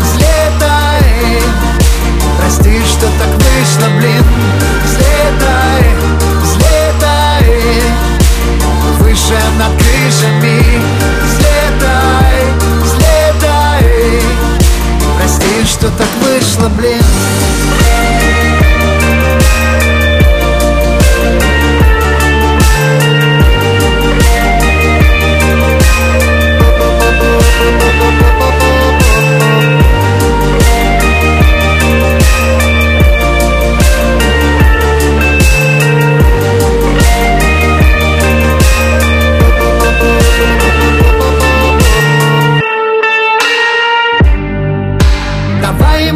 взлетай 0.00 1.42
Прости, 2.38 2.80
что 2.86 3.06
так 3.18 3.34
вышло, 3.34 3.88
блин 3.98 4.57
крышами 10.08 10.80
Взлетай, 11.24 12.42
взлетай 12.82 14.22
Прости, 15.18 15.64
что 15.66 15.88
так 15.90 16.08
вышло, 16.22 16.68
блин 16.68 17.02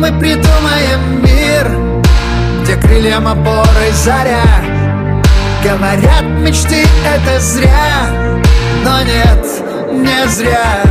мы 0.02 0.10
придумаем 0.18 1.22
мир, 1.22 2.02
где 2.62 2.74
крыльям 2.74 3.28
опорой 3.28 3.92
заря. 3.92 4.42
Говорят, 5.62 6.24
мечты 6.40 6.84
это 7.06 7.38
зря, 7.38 8.10
но 8.82 9.00
нет, 9.02 9.46
не 9.92 10.28
зря. 10.28 10.82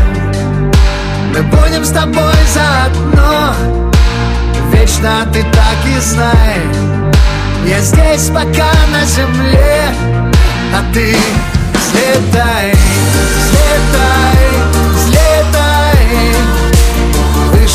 Мы 1.36 1.44
будем 1.44 1.84
с 1.84 1.90
тобой 1.90 2.34
заодно, 2.54 3.54
вечно 4.72 5.28
ты 5.34 5.44
так 5.44 5.94
и 5.94 6.00
знай. 6.00 6.62
Я 7.68 7.82
здесь 7.82 8.30
пока 8.30 8.72
на 8.94 9.04
земле, 9.04 9.94
а 10.74 10.94
ты 10.94 11.18
взлетай, 11.74 12.72
взлетай. 13.44 14.71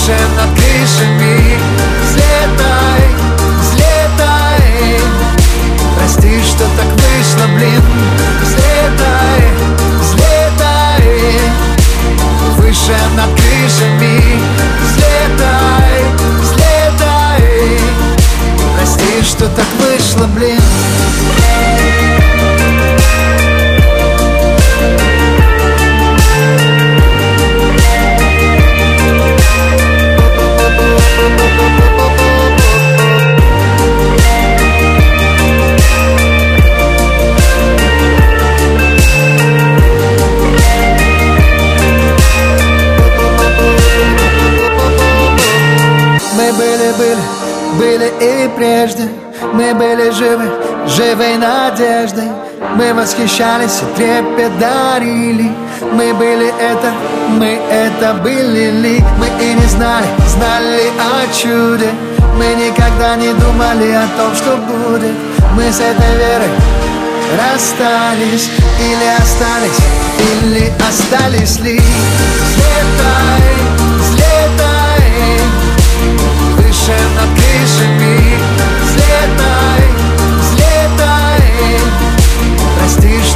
Выше 0.06 0.20
над 0.36 0.50
крышами. 0.54 1.58
Взлетай, 2.04 3.08
взлетай. 3.60 5.00
Прости, 5.98 6.40
что 6.44 6.64
так 6.76 6.86
вышло, 6.92 7.46
блин. 7.56 7.82
Взлетай, 8.40 9.50
взлетай. 10.00 11.40
Выше 12.56 12.96
над 13.16 13.34
крышами. 13.34 14.40
Взлетай, 14.80 16.04
взлетай. 16.40 17.80
Прости, 18.76 19.24
что 19.24 19.48
так 19.48 19.66
вышло, 19.80 20.26
блин 20.26 20.62
восхищались 53.06 53.82
и 53.82 53.96
трепет 53.96 54.58
дарили. 54.58 55.52
Мы 55.92 56.12
были 56.14 56.48
это, 56.58 56.92
мы 57.28 57.60
это 57.70 58.14
были. 58.14 58.70
Ли 58.70 59.04
Мы 59.18 59.28
и 59.40 59.54
не 59.54 59.66
знали, 59.66 60.06
знали 60.26 60.90
о 60.98 61.32
чуде. 61.32 61.90
Мы 62.36 62.46
никогда 62.54 63.14
не 63.14 63.32
думали 63.32 63.92
о 63.92 64.08
том, 64.18 64.34
что 64.34 64.56
будет. 64.56 65.14
Мы 65.54 65.70
с 65.70 65.80
этой 65.80 66.16
верой 66.16 66.50
расстались 67.38 68.50
Или 68.80 69.08
остались, 69.18 69.80
или 70.18 70.72
остались 70.88 71.60
ли. 71.60 71.80
Взлетай, 72.48 73.42
взлетай 74.00 75.40
Выше 76.56 76.98
над 77.14 77.30
крышами 77.38 78.55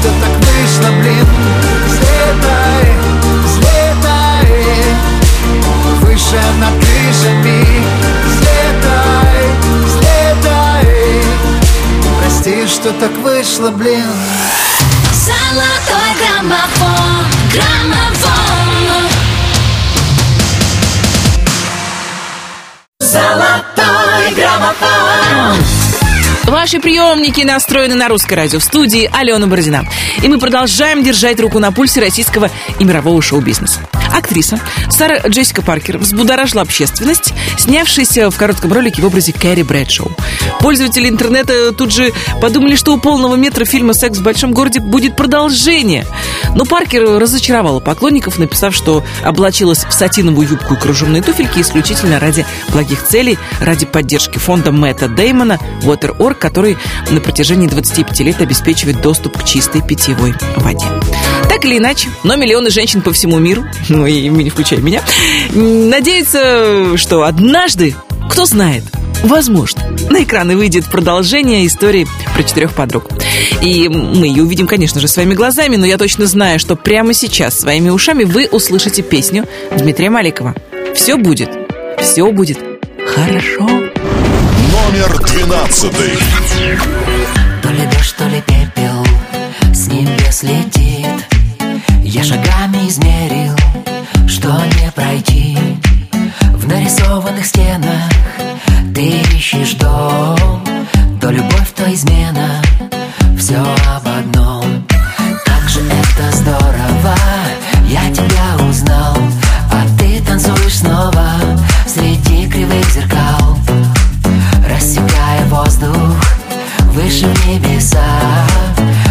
что 0.00 0.08
так 0.20 0.34
вышло, 0.38 0.90
блин. 1.00 1.26
Взлетай, 1.86 2.94
взлетай. 3.44 4.46
Выше 6.00 6.40
над 6.58 6.74
крышами. 6.80 7.84
Взлетай, 8.24 9.42
взлетай. 9.84 11.22
Прости, 12.18 12.66
что 12.66 12.92
так 12.94 13.12
вышло, 13.18 13.70
блин. 13.70 14.06
Золотой 15.12 16.10
граммофон, 16.18 17.26
граммофон 17.52 18.49
Ваши 26.70 26.80
приемники 26.80 27.40
настроены 27.40 27.96
на 27.96 28.06
русское 28.06 28.36
радио 28.36 28.60
в 28.60 28.62
студии 28.62 29.10
Алена 29.12 29.48
Бородина. 29.48 29.84
И 30.22 30.28
мы 30.28 30.38
продолжаем 30.38 31.02
держать 31.02 31.40
руку 31.40 31.58
на 31.58 31.72
пульсе 31.72 32.00
российского 32.00 32.48
и 32.78 32.84
мирового 32.84 33.20
шоу-бизнеса. 33.20 33.89
Актриса 34.12 34.60
Сара 34.90 35.18
Джессика 35.28 35.62
Паркер 35.62 35.98
взбудоражила 35.98 36.62
общественность, 36.62 37.32
снявшаяся 37.58 38.30
в 38.30 38.36
коротком 38.36 38.72
ролике 38.72 39.02
в 39.02 39.06
образе 39.06 39.32
Кэрри 39.32 39.62
Брэдшоу. 39.62 40.10
Пользователи 40.60 41.08
интернета 41.08 41.72
тут 41.72 41.92
же 41.92 42.12
подумали, 42.40 42.76
что 42.76 42.94
у 42.94 42.98
полного 42.98 43.36
метра 43.36 43.64
фильма 43.64 43.94
«Секс 43.94 44.18
в 44.18 44.22
большом 44.22 44.52
городе» 44.52 44.80
будет 44.80 45.16
продолжение. 45.16 46.06
Но 46.54 46.64
Паркер 46.64 47.18
разочаровала 47.18 47.80
поклонников, 47.80 48.38
написав, 48.38 48.74
что 48.74 49.04
облачилась 49.24 49.84
в 49.84 49.92
сатиновую 49.92 50.48
юбку 50.48 50.74
и 50.74 50.76
кружевные 50.76 51.22
туфельки 51.22 51.60
исключительно 51.60 52.18
ради 52.18 52.44
благих 52.68 53.04
целей, 53.04 53.38
ради 53.60 53.86
поддержки 53.86 54.38
фонда 54.38 54.72
Мэтта 54.72 55.08
Деймона 55.08 55.58
Water.org, 55.82 56.38
который 56.38 56.76
на 57.10 57.20
протяжении 57.20 57.68
25 57.68 58.20
лет 58.20 58.40
обеспечивает 58.40 59.00
доступ 59.00 59.38
к 59.38 59.44
чистой 59.44 59.82
питьевой 59.82 60.34
воде. 60.56 60.86
Так 61.60 61.66
или 61.66 61.76
иначе, 61.76 62.08
но 62.24 62.36
миллионы 62.36 62.70
женщин 62.70 63.02
по 63.02 63.12
всему 63.12 63.38
миру, 63.38 63.66
ну 63.90 64.06
и 64.06 64.28
не 64.28 64.48
включая 64.48 64.80
меня, 64.80 65.02
надеются, 65.52 66.96
что 66.96 67.24
однажды, 67.24 67.94
кто 68.30 68.46
знает, 68.46 68.82
Возможно, 69.22 69.82
на 70.08 70.22
экраны 70.22 70.56
выйдет 70.56 70.86
продолжение 70.86 71.66
истории 71.66 72.06
про 72.34 72.42
четырех 72.42 72.72
подруг. 72.72 73.10
И 73.60 73.86
мы 73.86 74.26
ее 74.26 74.44
увидим, 74.44 74.66
конечно 74.66 74.98
же, 74.98 75.08
своими 75.08 75.34
глазами, 75.34 75.76
но 75.76 75.84
я 75.84 75.98
точно 75.98 76.24
знаю, 76.24 76.58
что 76.58 76.74
прямо 76.74 77.12
сейчас 77.12 77.60
своими 77.60 77.90
ушами 77.90 78.24
вы 78.24 78.48
услышите 78.50 79.02
песню 79.02 79.46
Дмитрия 79.76 80.08
Маликова. 80.08 80.54
Все 80.94 81.18
будет, 81.18 81.50
все 82.00 82.32
будет 82.32 82.58
хорошо. 83.06 83.68
Номер 83.68 85.18
двенадцатый. 85.28 86.16
То 87.62 87.68
ли 87.68 87.86
дождь, 87.92 88.16
то 88.16 88.24
ли 88.24 88.42
пепел 88.46 89.04
с 89.74 89.86
небес 89.88 90.42
летит 90.44 90.89
Я 92.12 92.24
шагами 92.24 92.88
измерил, 92.88 93.54
что 94.26 94.48
не 94.48 94.90
пройти. 94.90 95.56
В 96.54 96.66
нарисованных 96.66 97.46
стенах 97.46 98.10
ты 98.92 99.22
ищешь 99.36 99.74
дом 99.74 100.60
То 101.20 101.30
любовь, 101.30 101.70
то 101.76 101.84
измена. 101.94 102.60
Все 103.38 103.60
об 103.60 104.08
одном. 104.08 104.84
Как 105.44 105.68
же 105.68 105.78
это 105.82 106.36
здорово 106.36 107.14
Я 107.86 108.10
тебя 108.12 108.66
узнал. 108.68 109.16
А 109.70 109.86
ты 109.96 110.20
танцуешь 110.20 110.78
снова 110.80 111.36
Среди 111.86 112.50
кривых 112.50 112.90
зеркал. 112.92 113.56
Рассекая 114.68 115.44
воздух 115.46 116.16
Выше 116.92 117.26
в 117.26 117.46
небеса. 117.46 118.02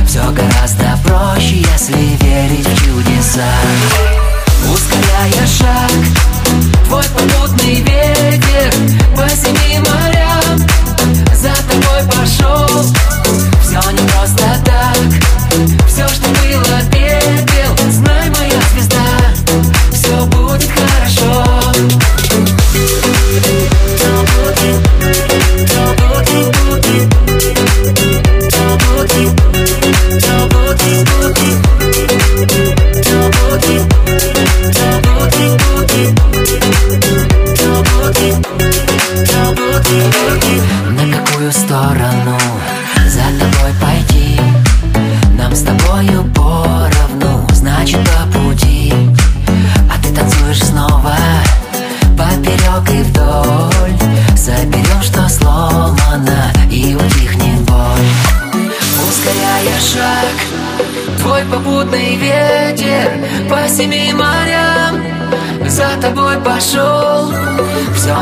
Все 0.09 0.23
гораздо 0.31 0.97
проще, 1.03 1.57
если 1.57 2.17
верить 2.25 2.67
в 2.67 2.88
чудеса 3.39 3.51
Ускоряя 4.73 5.47
шаг 5.47 5.91
Твой 6.85 7.03
попутный 7.03 7.75
ветер 7.75 8.73
По 9.15 9.29
семи 9.29 9.79
морям. 9.79 10.67
За 11.35 11.53
тобой 11.67 12.03
пошел 12.07 12.83
Все 13.63 13.91
не 13.91 14.07
просто 14.09 14.45
так. 14.65 14.97
Все, 15.87 16.07
что 16.07 16.27
было 16.29 16.78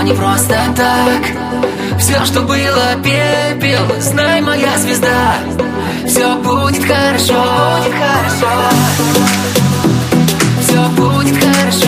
не 0.08 0.14
просто 0.14 0.56
так. 0.76 2.00
Все, 2.00 2.24
что 2.26 2.42
было 2.42 2.96
пепел 3.04 4.00
Знай, 4.00 4.42
моя 4.42 4.78
звезда. 4.78 5.36
Все 6.08 6.36
будет 6.38 6.84
хорошо. 6.86 7.34
Будет 7.34 7.94
хорошо 7.94 8.48
Все 10.62 10.88
будет 10.96 11.44
хорошо 11.44 11.87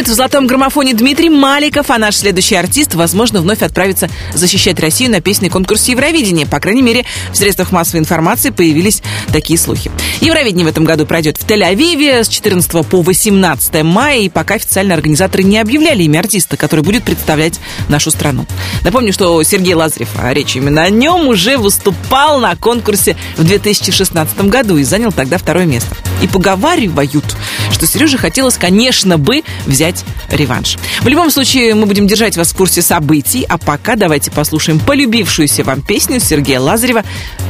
будет 0.00 0.14
в 0.14 0.16
золотом 0.16 0.46
граммофоне 0.46 0.94
Дмитрий 0.94 1.28
Маликов, 1.28 1.90
а 1.90 1.98
наш 1.98 2.16
следующий 2.16 2.54
артист, 2.54 2.94
возможно, 2.94 3.42
вновь 3.42 3.60
отправится 3.60 4.08
защищать 4.32 4.80
Россию 4.80 5.10
на 5.10 5.20
песенный 5.20 5.50
конкурсе 5.50 5.92
Евровидения. 5.92 6.46
По 6.46 6.58
крайней 6.58 6.80
мере, 6.80 7.04
в 7.32 7.36
средствах 7.36 7.70
массовой 7.70 8.00
информации 8.00 8.48
появились 8.48 9.02
такие 9.30 9.58
слухи. 9.58 9.90
Евровидение 10.22 10.64
в 10.64 10.70
этом 10.70 10.84
году 10.84 11.04
пройдет 11.04 11.36
в 11.36 11.44
Тель-Авиве 11.44 12.24
с 12.24 12.28
14 12.28 12.86
по 12.86 13.02
18 13.02 13.82
мая, 13.82 14.20
и 14.20 14.30
пока 14.30 14.54
официально 14.54 14.94
организаторы 14.94 15.42
не 15.42 15.58
объявляли 15.58 16.04
имя 16.04 16.20
артиста, 16.20 16.56
который 16.56 16.82
будет 16.82 17.02
представлять 17.02 17.60
нашу 17.88 18.10
страну. 18.10 18.46
Напомню, 18.82 19.12
что 19.12 19.42
Сергей 19.42 19.74
Лазарев, 19.74 20.08
а 20.16 20.32
речь 20.32 20.56
именно 20.56 20.82
о 20.82 20.88
нем, 20.88 21.28
уже 21.28 21.58
выступал 21.58 22.40
на 22.40 22.56
конкурсе 22.56 23.18
в 23.36 23.44
2016 23.44 24.46
году 24.46 24.78
и 24.78 24.82
занял 24.82 25.12
тогда 25.12 25.36
второе 25.36 25.66
место. 25.66 25.94
И 26.22 26.26
поговаривают, 26.26 27.36
что 27.70 27.86
Сереже 27.86 28.16
хотелось, 28.16 28.56
конечно 28.56 29.18
бы, 29.18 29.42
взять 29.66 29.89
реванш. 30.30 30.78
В 31.02 31.08
любом 31.08 31.30
случае, 31.30 31.74
мы 31.74 31.86
будем 31.86 32.06
держать 32.06 32.36
вас 32.36 32.52
в 32.52 32.56
курсе 32.56 32.82
событий, 32.82 33.44
а 33.48 33.58
пока 33.58 33.96
давайте 33.96 34.30
послушаем 34.30 34.78
полюбившуюся 34.80 35.64
вам 35.64 35.82
песню 35.82 36.20
Сергея 36.20 36.60
Лазарева 36.60 37.04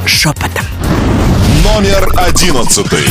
«Шепотом». 0.07 0.65
Номер 1.63 2.09
одиннадцатый. 2.17 3.07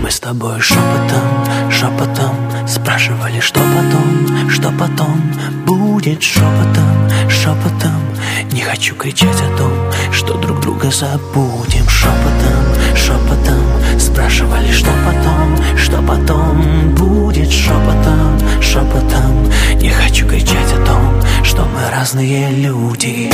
Мы 0.00 0.10
с 0.10 0.18
тобой 0.20 0.60
шепотом, 0.60 1.70
шепотом 1.70 2.34
Спрашивали, 2.66 3.40
что 3.40 3.60
потом, 3.60 4.48
что 4.48 4.72
потом 4.78 5.20
Будет 5.66 6.22
шепотом, 6.22 7.10
шепотом 7.28 8.00
Не 8.52 8.62
хочу 8.62 8.94
кричать 8.94 9.40
о 9.42 9.56
том, 9.58 9.72
что 10.12 10.38
друг 10.38 10.60
друга 10.60 10.90
забудем 10.90 11.88
Шепотом, 11.88 12.96
шепотом 12.96 14.00
Спрашивали, 14.00 14.72
что 14.72 14.90
потом, 15.04 15.76
что 15.76 16.02
потом 16.02 16.94
Будет 16.94 17.19
шепотом, 17.50 18.38
шепотом. 18.60 19.50
Не 19.76 19.90
хочу 19.90 20.26
кричать 20.26 20.72
о 20.72 20.86
том, 20.86 21.22
что 21.42 21.62
мы 21.64 21.90
разные 21.90 22.50
люди 22.50 23.30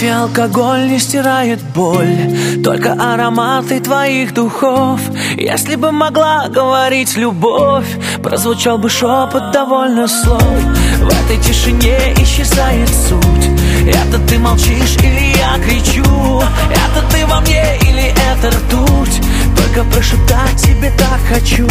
Кофе, 0.00 0.14
алкоголь 0.14 0.88
не 0.88 0.98
стирает 0.98 1.60
боль 1.74 2.62
Только 2.64 2.92
ароматы 2.94 3.80
твоих 3.80 4.32
духов. 4.32 4.98
Если 5.36 5.74
бы 5.74 5.92
могла 5.92 6.48
говорить 6.48 7.18
любовь 7.18 7.86
Прозвучал 8.22 8.78
бы 8.78 8.88
шепот 8.88 9.50
довольно 9.52 10.08
слов. 10.08 10.42
В 10.42 11.06
этой 11.06 11.36
тишине 11.42 12.14
исчезает 12.16 12.88
суть. 12.88 14.38
Молчишь 14.38 14.96
или 15.02 15.36
я 15.36 15.58
кричу? 15.62 16.42
Это 16.70 17.06
ты 17.12 17.26
во 17.26 17.40
мне 17.40 17.62
или 17.82 18.14
это 18.32 18.48
ртуть? 18.48 19.20
Только 19.54 19.84
прошептать 19.90 20.56
тебе 20.56 20.90
так 20.96 21.20
хочу. 21.28 21.68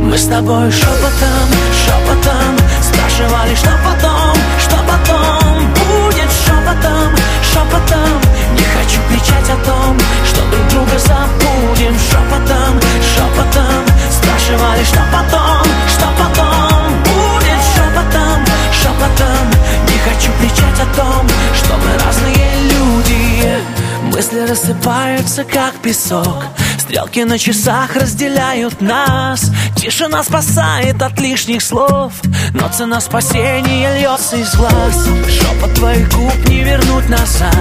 Мы 0.00 0.16
с 0.16 0.26
тобой 0.26 0.70
шепотом, 0.70 1.48
шепотом 1.84 2.56
Спрашивали, 2.80 3.54
что 3.54 3.70
потом, 3.84 3.99
кричать 9.30 9.50
о 9.50 9.64
том, 9.64 9.98
что 10.24 10.40
друг 10.50 10.68
друга 10.68 10.98
забудем. 10.98 11.94
Шепотом, 11.98 12.80
шепотом 13.14 13.84
Спрашивали, 14.10 14.84
что 14.84 15.00
потом, 15.12 15.64
что 15.88 16.06
потом 16.18 17.02
Будет. 17.04 17.60
Шепотом, 17.74 18.44
шепотом 18.72 19.50
Не 19.88 19.98
хочу 19.98 20.30
кричать 20.40 20.80
о 20.80 20.96
том, 20.96 21.26
что 21.54 21.74
мы 21.76 22.04
разные 22.04 22.70
люди 22.70 22.99
Мысли 24.20 24.40
рассыпаются, 24.40 25.44
как 25.44 25.76
песок 25.76 26.44
Стрелки 26.78 27.24
на 27.24 27.38
часах 27.38 27.96
разделяют 27.96 28.82
нас. 28.82 29.50
Тишина 29.76 30.22
спасает 30.22 31.00
от 31.00 31.18
лишних 31.18 31.62
слов 31.62 32.12
Но 32.52 32.68
цена 32.68 33.00
спасения 33.00 33.98
льется 33.98 34.36
из 34.36 34.54
глаз. 34.56 35.08
Шепот 35.26 35.72
твоих 35.72 36.12
губ 36.14 36.34
не 36.48 36.62
вернуть 36.62 37.08
назад. 37.08 37.56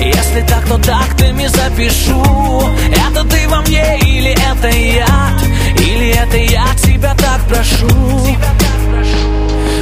Если 0.00 0.44
так, 0.48 0.66
то 0.66 0.78
тактами 0.78 1.46
запишу. 1.46 2.68
Это 2.90 3.22
ты 3.28 3.46
во 3.46 3.60
мне 3.60 4.00
или 4.00 4.32
это 4.32 4.68
я? 4.68 5.38
Или 5.78 6.08
это 6.08 6.36
я 6.38 6.66
тебя 6.74 7.14
так 7.14 7.40
прошу? 7.48 8.36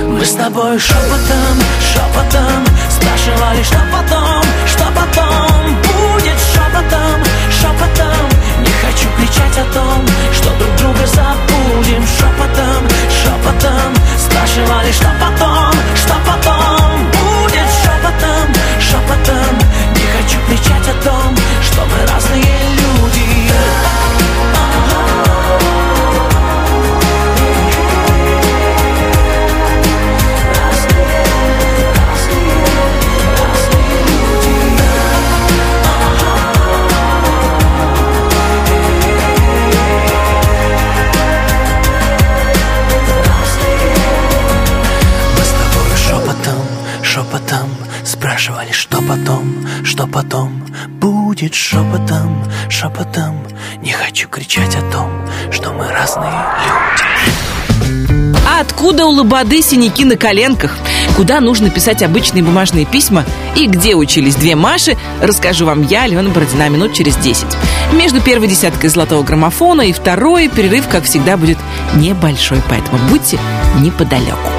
Мы 0.06 0.22
с 0.22 0.34
тобой 0.34 0.78
шепотом, 0.78 1.56
шепотом 1.90 2.68
Спрашивали, 2.90 3.62
что 3.62 3.78
потом, 3.92 4.42
что 4.66 4.77
шепотом, 6.78 7.22
шепотом. 7.50 8.28
Не 8.60 8.70
хочу 8.70 9.08
кричать 9.16 9.58
о 9.58 9.74
том, 9.74 10.06
что 10.32 10.50
друг 10.58 10.76
друга 10.76 11.06
забудем. 11.06 12.04
Шепотом, 12.06 12.88
шепотом. 13.10 13.94
Спрашивали, 14.18 14.92
что 14.92 15.10
потом, 15.20 15.72
что 15.96 16.14
потом? 16.26 17.04
Будет 17.10 17.68
шепотом, 17.82 18.54
шепотом. 18.80 19.58
Не 19.94 20.06
хочу 20.14 20.38
кричать 20.46 20.88
о 20.88 21.04
том, 21.04 21.34
что 21.62 21.80
мы 21.84 22.06
разные 22.12 22.58
люди 22.76 23.50
Спрашивали, 48.58 48.72
что 48.72 49.02
потом, 49.02 49.66
что 49.84 50.06
потом 50.06 50.66
Будет 50.88 51.54
шепотом, 51.54 52.44
шепотом 52.68 53.46
Не 53.82 53.92
хочу 53.92 54.28
кричать 54.28 54.74
о 54.74 54.80
том, 54.90 55.08
что 55.52 55.72
мы 55.72 55.86
разные 55.88 56.32
люди 56.64 57.04
А 58.46 58.60
откуда 58.60 59.06
у 59.06 59.10
Лободы 59.10 59.62
синяки 59.62 60.04
на 60.04 60.16
коленках? 60.16 60.76
Куда 61.16 61.40
нужно 61.40 61.70
писать 61.70 62.02
обычные 62.02 62.42
бумажные 62.42 62.84
письма? 62.84 63.24
И 63.54 63.66
где 63.66 63.94
учились 63.94 64.34
две 64.34 64.56
Маши, 64.56 64.96
расскажу 65.22 65.64
вам 65.64 65.82
я, 65.82 66.02
Алена 66.02 66.28
Бородина, 66.28 66.68
минут 66.68 66.94
через 66.94 67.16
10. 67.16 67.46
Между 67.92 68.20
первой 68.20 68.48
десяткой 68.48 68.90
золотого 68.90 69.22
граммофона 69.22 69.82
и 69.82 69.92
второй 69.92 70.48
перерыв, 70.48 70.88
как 70.88 71.04
всегда, 71.04 71.36
будет 71.36 71.58
небольшой, 71.94 72.60
поэтому 72.68 72.98
будьте 73.08 73.38
неподалеку. 73.78 74.57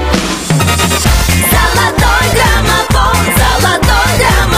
Золотой 3.82 4.18
граммофон. 4.18 4.49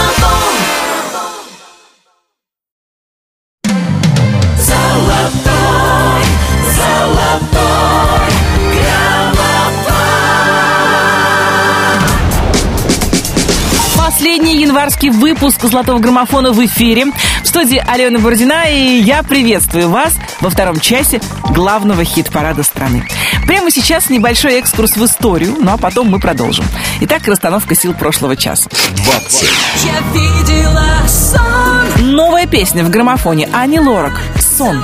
Январский 14.82 15.10
выпуск 15.10 15.62
«Золотого 15.62 16.00
граммофона» 16.00 16.50
в 16.50 16.64
эфире. 16.66 17.06
В 17.44 17.46
студии 17.46 17.80
Алена 17.86 18.18
Бородина, 18.18 18.68
и 18.68 18.98
я 18.98 19.22
приветствую 19.22 19.88
вас 19.88 20.14
во 20.40 20.50
втором 20.50 20.80
часе 20.80 21.20
главного 21.50 22.02
хит-парада 22.02 22.64
страны. 22.64 23.06
Прямо 23.46 23.70
сейчас 23.70 24.10
небольшой 24.10 24.54
экскурс 24.54 24.96
в 24.96 25.04
историю, 25.04 25.54
ну 25.60 25.70
а 25.70 25.76
потом 25.76 26.10
мы 26.10 26.18
продолжим. 26.18 26.64
Итак, 27.00 27.28
расстановка 27.28 27.76
сил 27.76 27.94
прошлого 27.94 28.34
часа. 28.34 28.68
20. 28.96 29.48
Я 29.84 30.00
видела 30.20 31.06
сон. 31.06 32.10
Новая 32.16 32.48
песня 32.48 32.82
в 32.82 32.90
граммофоне 32.90 33.48
Ани 33.52 33.78
Лорак 33.78 34.20
«Сон». 34.40 34.82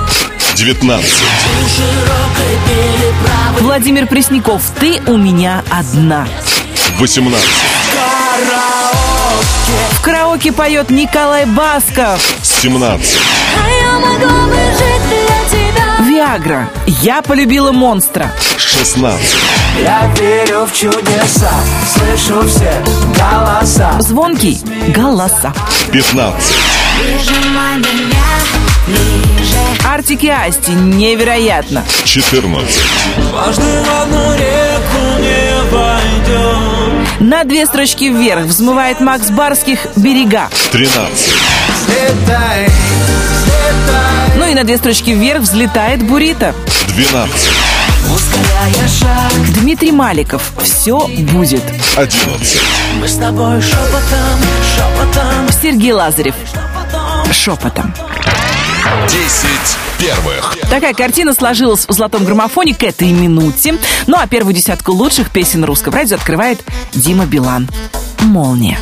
19. 0.54 1.12
Владимир 3.62 4.06
Пресняков 4.06 4.62
«Ты 4.78 5.00
у 5.08 5.16
меня 5.16 5.64
одна». 5.68 6.28
18. 7.00 7.67
Караоке 10.08 10.52
поет 10.52 10.88
Николай 10.88 11.44
Басков. 11.44 12.34
17. 12.42 13.18
А. 15.98 16.02
Виагра 16.02 16.70
«Я 16.86 17.20
полюбила 17.20 17.72
монстра». 17.72 18.32
16. 18.56 19.20
Я 19.82 20.10
верю 20.18 20.64
в 20.64 20.74
чудеса 20.74 21.50
Слышу 21.92 22.48
все 22.48 22.82
голоса 23.18 24.00
Звонкий 24.00 24.58
«Голоса». 24.94 25.52
15. 25.92 26.56
Прижимай 27.02 27.76
меня 27.76 28.24
ближе 28.86 29.58
Артик 29.86 30.24
и 30.24 30.30
Асти 30.30 30.72
«Невероятно». 30.72 31.84
14. 32.04 32.80
Дважды 33.30 33.62
в 33.62 34.02
одну 34.02 34.32
реку 34.36 35.20
не 35.20 35.70
войдем 35.70 36.57
На 37.20 37.42
две 37.42 37.66
строчки 37.66 38.04
вверх 38.04 38.44
взмывает 38.44 39.00
Макс 39.00 39.30
Барских 39.30 39.88
«Берега». 39.96 40.48
13. 40.70 41.34
Взлетай, 41.74 42.68
взлетай 42.68 44.36
Ну 44.36 44.46
и 44.46 44.54
на 44.54 44.62
две 44.62 44.78
строчки 44.78 45.10
вверх 45.10 45.40
взлетает 45.40 46.06
Бурита. 46.06 46.54
12. 46.94 47.48
Ускоряя 48.14 48.88
шаг 48.88 49.52
Дмитрий 49.60 49.90
Маликов 49.90 50.52
«Все 50.62 51.08
будет». 51.08 51.62
11. 51.96 52.60
Мы 53.00 53.08
с 53.08 53.16
тобой 53.16 53.60
шепотом, 53.62 54.38
шепотом 54.76 55.48
Сергей 55.60 55.92
Лазарев 55.92 56.36
«Шепотом». 57.32 57.92
10 59.08 59.48
первых. 59.98 60.56
Такая 60.70 60.94
картина 60.94 61.34
сложилась 61.34 61.86
в 61.88 61.92
«Золотом 61.92 62.24
граммофоне» 62.24 62.74
к 62.74 62.82
этой 62.82 63.10
минуте. 63.10 63.74
Ну 64.06 64.16
а 64.18 64.26
первую 64.26 64.54
десятку 64.54 64.92
лучших 64.92 65.30
песен 65.30 65.64
русского 65.64 65.96
радио 65.96 66.16
открывает 66.16 66.60
Дима 66.92 67.26
Билан. 67.26 67.68
«Молния». 68.20 68.78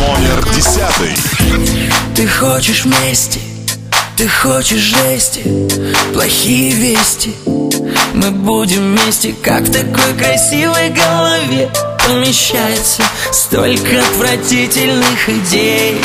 Номер 0.00 0.44
10. 0.54 0.80
Ты 2.14 2.26
хочешь 2.26 2.84
вместе, 2.84 3.40
ты 4.18 4.26
хочешь 4.26 4.80
жести 4.80 5.42
Плохие 6.12 6.72
вести 6.72 7.36
Мы 8.14 8.32
будем 8.32 8.96
вместе, 8.96 9.32
как 9.44 9.62
в 9.62 9.72
такой 9.72 10.12
красивой 10.18 10.90
голове 10.90 11.70
Помещается 12.04 13.04
столько 13.30 14.00
отвратительных 14.00 15.28
идей 15.28 16.00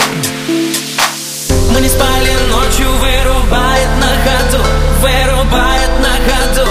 Мы 1.74 1.82
не 1.82 1.89
спали 1.89 2.43
ночью, 2.74 2.89
вырубает 2.97 3.89
на 3.99 4.07
ходу 4.24 4.63
Вырубает 5.01 5.89
на 5.99 6.13
ходу, 6.26 6.69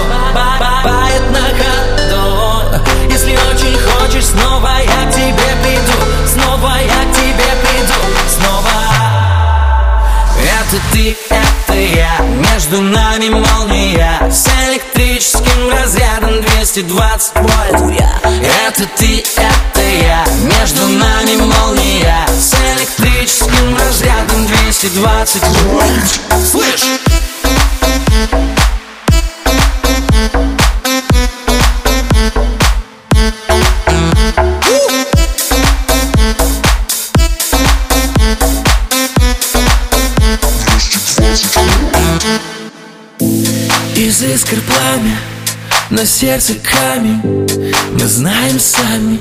бает 0.83 1.23
на 1.31 1.47
ходу. 1.59 2.83
Если 3.09 3.31
очень 3.33 3.77
хочешь, 3.79 4.25
снова 4.25 4.69
я 4.79 5.09
к 5.09 5.13
тебе 5.13 5.49
приду 5.63 5.99
Снова 6.27 6.73
я 6.81 7.03
к 7.03 7.15
тебе 7.15 7.49
приду, 7.63 7.99
снова. 8.27 8.69
Это 10.41 10.81
ты, 10.91 11.15
это 11.29 11.52
Между 12.53 12.81
нами 12.81 13.29
молния. 13.29 14.29
С 14.29 14.47
электрическим 14.69 15.71
разрядом 15.71 16.39
220 16.39 17.31
вольт. 17.37 17.97
Это 18.21 18.85
ты, 18.95 19.23
это 19.37 19.81
я. 19.81 20.23
Между 20.59 20.87
нами 20.87 21.35
молния. 21.37 22.27
С 22.27 22.53
электрическим 22.77 23.75
разрядом 23.75 24.45
220 24.45 25.43
вольт. 25.63 26.19
Слышь! 26.45 26.99
Из 43.95 44.21
искр 44.21 44.57
пламя, 44.67 45.17
на 45.89 46.05
сердце 46.05 46.53
камень. 46.55 47.21
Мы 47.93 48.07
знаем 48.07 48.59
сами, 48.59 49.19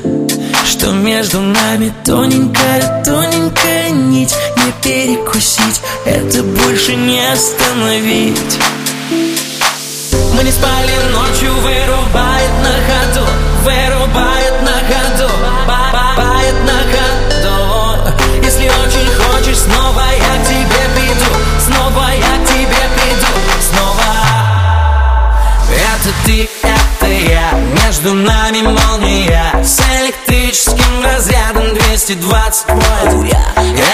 что 0.64 0.90
между 0.92 1.40
нами 1.40 1.92
Тоненькая, 2.04 3.02
тоненькая 3.04 3.90
нить. 3.90 4.34
Не 4.56 4.72
перекусить, 4.82 5.80
это 6.04 6.42
больше 6.42 6.94
не 6.96 7.20
остановить. 7.32 8.58
Мы 10.34 10.44
не 10.44 10.50
спали 10.50 10.92
ночью, 11.12 11.52
вырубает 11.60 12.50
на 12.62 12.72
ходу 12.88 13.26
Вырубает 13.64 14.62
на 14.62 14.81
Это 26.02 26.14
ты, 26.24 26.48
это 26.62 27.06
я. 27.06 27.52
Между 27.84 28.12
нами 28.12 28.62
молния. 28.62 29.54
С 29.62 29.78
электрическим 30.02 31.00
разрядом 31.04 31.72
220 31.74 32.68
вольт. 32.70 33.36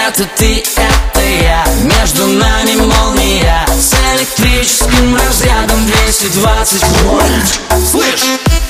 Это 0.07 0.25
ты, 0.35 0.63
это 0.75 1.21
я. 1.21 1.63
Между 1.83 2.25
нами 2.25 2.77
молния. 2.77 3.63
С 3.67 3.93
электрическим 4.15 5.15
разрядом 5.17 5.85
220 5.85 6.83
вольт. 7.03 7.59
Слышь! 7.91 8.68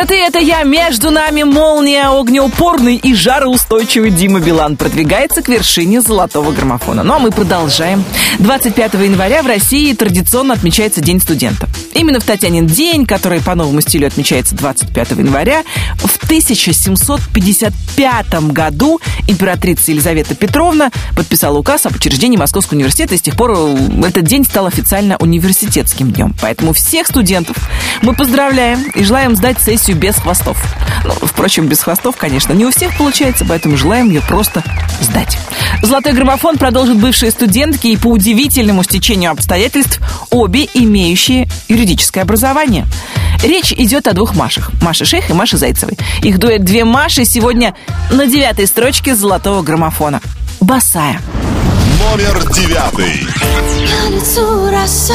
Это 0.00 0.08
ты, 0.08 0.14
это 0.14 0.38
я, 0.38 0.62
между 0.62 1.10
нами 1.10 1.42
молния, 1.42 2.08
огнеупорный 2.08 2.96
и 2.96 3.14
жароустойчивый 3.14 4.10
Дима 4.10 4.40
Билан 4.40 4.78
продвигается 4.78 5.42
к 5.42 5.48
вершине 5.48 6.00
золотого 6.00 6.52
граммофона. 6.52 7.02
Ну 7.02 7.12
а 7.12 7.18
мы 7.18 7.30
продолжаем. 7.30 8.02
25 8.38 8.94
января 8.94 9.42
в 9.42 9.46
России 9.46 9.92
традиционно 9.92 10.54
отмечается 10.54 11.02
День 11.02 11.20
студента. 11.20 11.68
Именно 11.92 12.20
в 12.20 12.24
Татьянин 12.24 12.66
день, 12.66 13.04
который 13.04 13.42
по 13.42 13.54
новому 13.54 13.82
стилю 13.82 14.06
отмечается 14.06 14.54
25 14.54 15.10
января, 15.10 15.64
в 15.96 16.16
1755 16.24 18.52
году 18.52 19.00
императрица 19.26 19.90
Елизавета 19.90 20.34
Петровна 20.34 20.90
подписала 21.14 21.58
указ 21.58 21.84
об 21.84 21.96
учреждении 21.96 22.38
Московского 22.38 22.78
университета, 22.78 23.16
и 23.16 23.18
с 23.18 23.22
тех 23.22 23.36
пор 23.36 23.76
этот 24.06 24.24
день 24.24 24.46
стал 24.46 24.64
официально 24.66 25.18
университетским 25.18 26.10
днем. 26.10 26.34
Поэтому 26.40 26.72
всех 26.72 27.06
студентов 27.06 27.58
мы 28.00 28.14
поздравляем 28.14 28.82
и 28.94 29.04
желаем 29.04 29.36
сдать 29.36 29.60
сессию 29.60 29.89
без 29.94 30.16
хвостов. 30.16 30.62
Ну, 31.04 31.12
впрочем, 31.22 31.66
без 31.66 31.80
хвостов, 31.80 32.16
конечно, 32.16 32.52
не 32.52 32.64
у 32.64 32.70
всех 32.70 32.96
получается, 32.96 33.44
поэтому 33.48 33.76
желаем 33.76 34.08
ее 34.08 34.20
просто 34.20 34.62
сдать. 35.00 35.38
Золотой 35.82 36.12
граммофон 36.12 36.58
продолжит 36.58 36.98
бывшие 36.98 37.30
студентки 37.30 37.88
и 37.88 37.96
по 37.96 38.08
удивительному 38.08 38.82
стечению 38.82 39.30
обстоятельств 39.30 40.00
обе 40.30 40.68
имеющие 40.74 41.48
юридическое 41.68 42.22
образование. 42.22 42.86
Речь 43.42 43.72
идет 43.72 44.06
о 44.06 44.12
двух 44.12 44.34
Машах. 44.34 44.70
Маше 44.82 45.04
Шейх 45.04 45.30
и 45.30 45.32
Маше 45.32 45.56
Зайцевой. 45.56 45.96
Их 46.22 46.38
дуэт 46.38 46.62
«Две 46.62 46.84
Маши» 46.84 47.24
сегодня 47.24 47.74
на 48.10 48.26
девятой 48.26 48.66
строчке 48.66 49.14
золотого 49.14 49.62
граммофона. 49.62 50.20
Босая. 50.60 51.20
Номер 51.98 52.50
девятый. 52.52 53.26
Роса, 54.70 55.14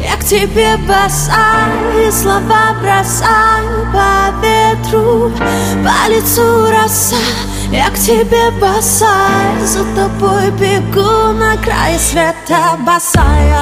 я 0.00 0.16
к 0.16 0.24
тебе 0.24 0.76
босая 0.78 2.10
слова 2.10 2.74
бросаю 2.80 3.86
по 3.92 4.44
ветру 4.44 5.30
По 5.84 6.10
лицу 6.10 6.70
роса, 6.70 7.16
я 7.70 7.90
к 7.90 7.94
тебе 7.94 8.50
босая 8.60 9.64
За 9.64 9.84
тобой 9.94 10.50
бегу 10.52 11.32
на 11.38 11.56
край 11.56 11.98
света 11.98 12.76
Босая 12.84 13.60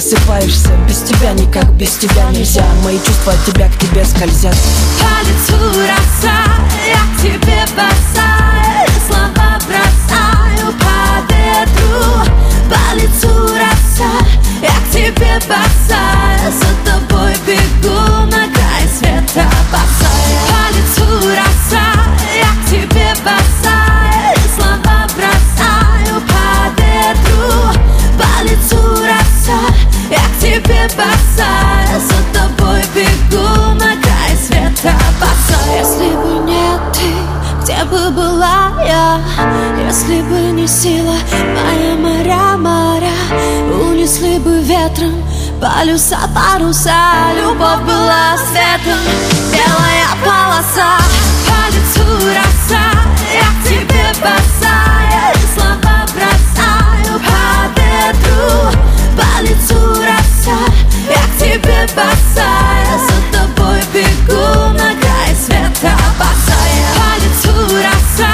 просыпаешься. 0.00 0.70
Без 0.88 1.02
тебя 1.02 1.32
никак, 1.32 1.70
без 1.74 1.90
тебя 1.96 2.30
нельзя. 2.30 2.64
Мои 2.84 2.98
чувства 2.98 3.34
от 3.34 3.44
тебя 3.44 3.68
к 3.68 3.78
тебе 3.78 4.02
скользят. 4.04 4.56
По 4.98 5.28
лицу 5.28 5.58
роса, 5.78 6.49
Если 39.86 40.22
бы 40.22 40.52
не 40.52 40.66
сила 40.66 41.14
моя 41.32 41.94
моря, 41.96 42.56
моря 42.56 43.12
Унесли 43.82 44.38
бы 44.38 44.60
ветром 44.62 45.14
полюса, 45.60 46.18
паруса. 46.34 47.32
Любовь 47.36 47.82
была 47.82 48.36
светом, 48.36 48.98
белая 49.52 50.08
полоса. 50.24 50.98
По 51.46 51.68
лицу 51.74 52.04
роса, 52.28 52.84
я 53.32 53.48
к 53.54 53.68
тебе 53.68 54.06
босая 54.20 55.34
И 55.34 55.46
слова 55.54 56.06
бросаю 56.14 57.20
по 57.20 57.80
ветру 57.80 58.78
По 59.16 59.42
лицу 59.42 59.78
роса, 60.00 60.58
я 61.08 61.22
к 61.28 61.38
тебе 61.38 61.86
босая 61.94 62.98
За 63.06 63.38
тобой 63.38 63.80
бегу 63.92 64.72
на 64.72 64.94
край 65.00 65.34
света 65.36 65.94
босая 66.18 66.88
По 66.96 67.10
лицу 67.22 67.76
роса, 67.76 68.32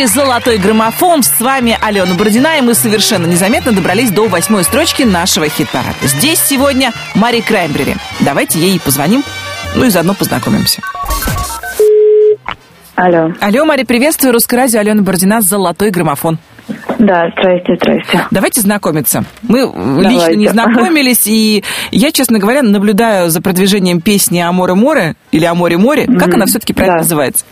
эфире 0.00 0.06
«Золотой 0.06 0.56
граммофон». 0.56 1.22
С 1.22 1.40
вами 1.40 1.76
Алена 1.82 2.14
Бородина, 2.14 2.56
и 2.56 2.62
мы 2.62 2.74
совершенно 2.74 3.26
незаметно 3.26 3.72
добрались 3.72 4.10
до 4.10 4.28
восьмой 4.28 4.64
строчки 4.64 5.02
нашего 5.02 5.46
хит-парада. 5.48 5.94
Здесь 6.02 6.40
сегодня 6.40 6.92
Мари 7.14 7.40
Краймбрери. 7.40 7.96
Давайте 8.20 8.58
ей 8.58 8.80
позвоним, 8.80 9.22
ну 9.74 9.84
и 9.84 9.90
заодно 9.90 10.14
познакомимся. 10.14 10.80
Алло. 12.94 13.32
Алло, 13.40 13.64
Мари, 13.66 13.82
приветствую. 13.82 14.32
Русское 14.32 14.56
радио, 14.56 14.80
Алена 14.80 15.02
Бородина, 15.02 15.42
«Золотой 15.42 15.90
граммофон». 15.90 16.38
Да, 16.98 17.30
здрасте, 17.36 17.76
здрасте. 17.76 18.26
Давайте 18.30 18.60
знакомиться. 18.62 19.24
Мы 19.42 19.66
Давайте. 19.70 20.08
лично 20.10 20.34
не 20.36 20.48
знакомились, 20.48 21.26
и 21.26 21.62
я, 21.90 22.10
честно 22.12 22.38
говоря, 22.38 22.62
наблюдаю 22.62 23.28
за 23.30 23.42
продвижением 23.42 24.00
песни 24.00 24.38
«Аморе-море» 24.40 25.16
или 25.32 25.44
«Аморе-море». 25.44 26.06
Как 26.06 26.28
Мгм. 26.28 26.36
она 26.36 26.46
все-таки 26.46 26.72
правильно 26.72 26.98
Да. 26.98 27.02
называется? 27.02 27.44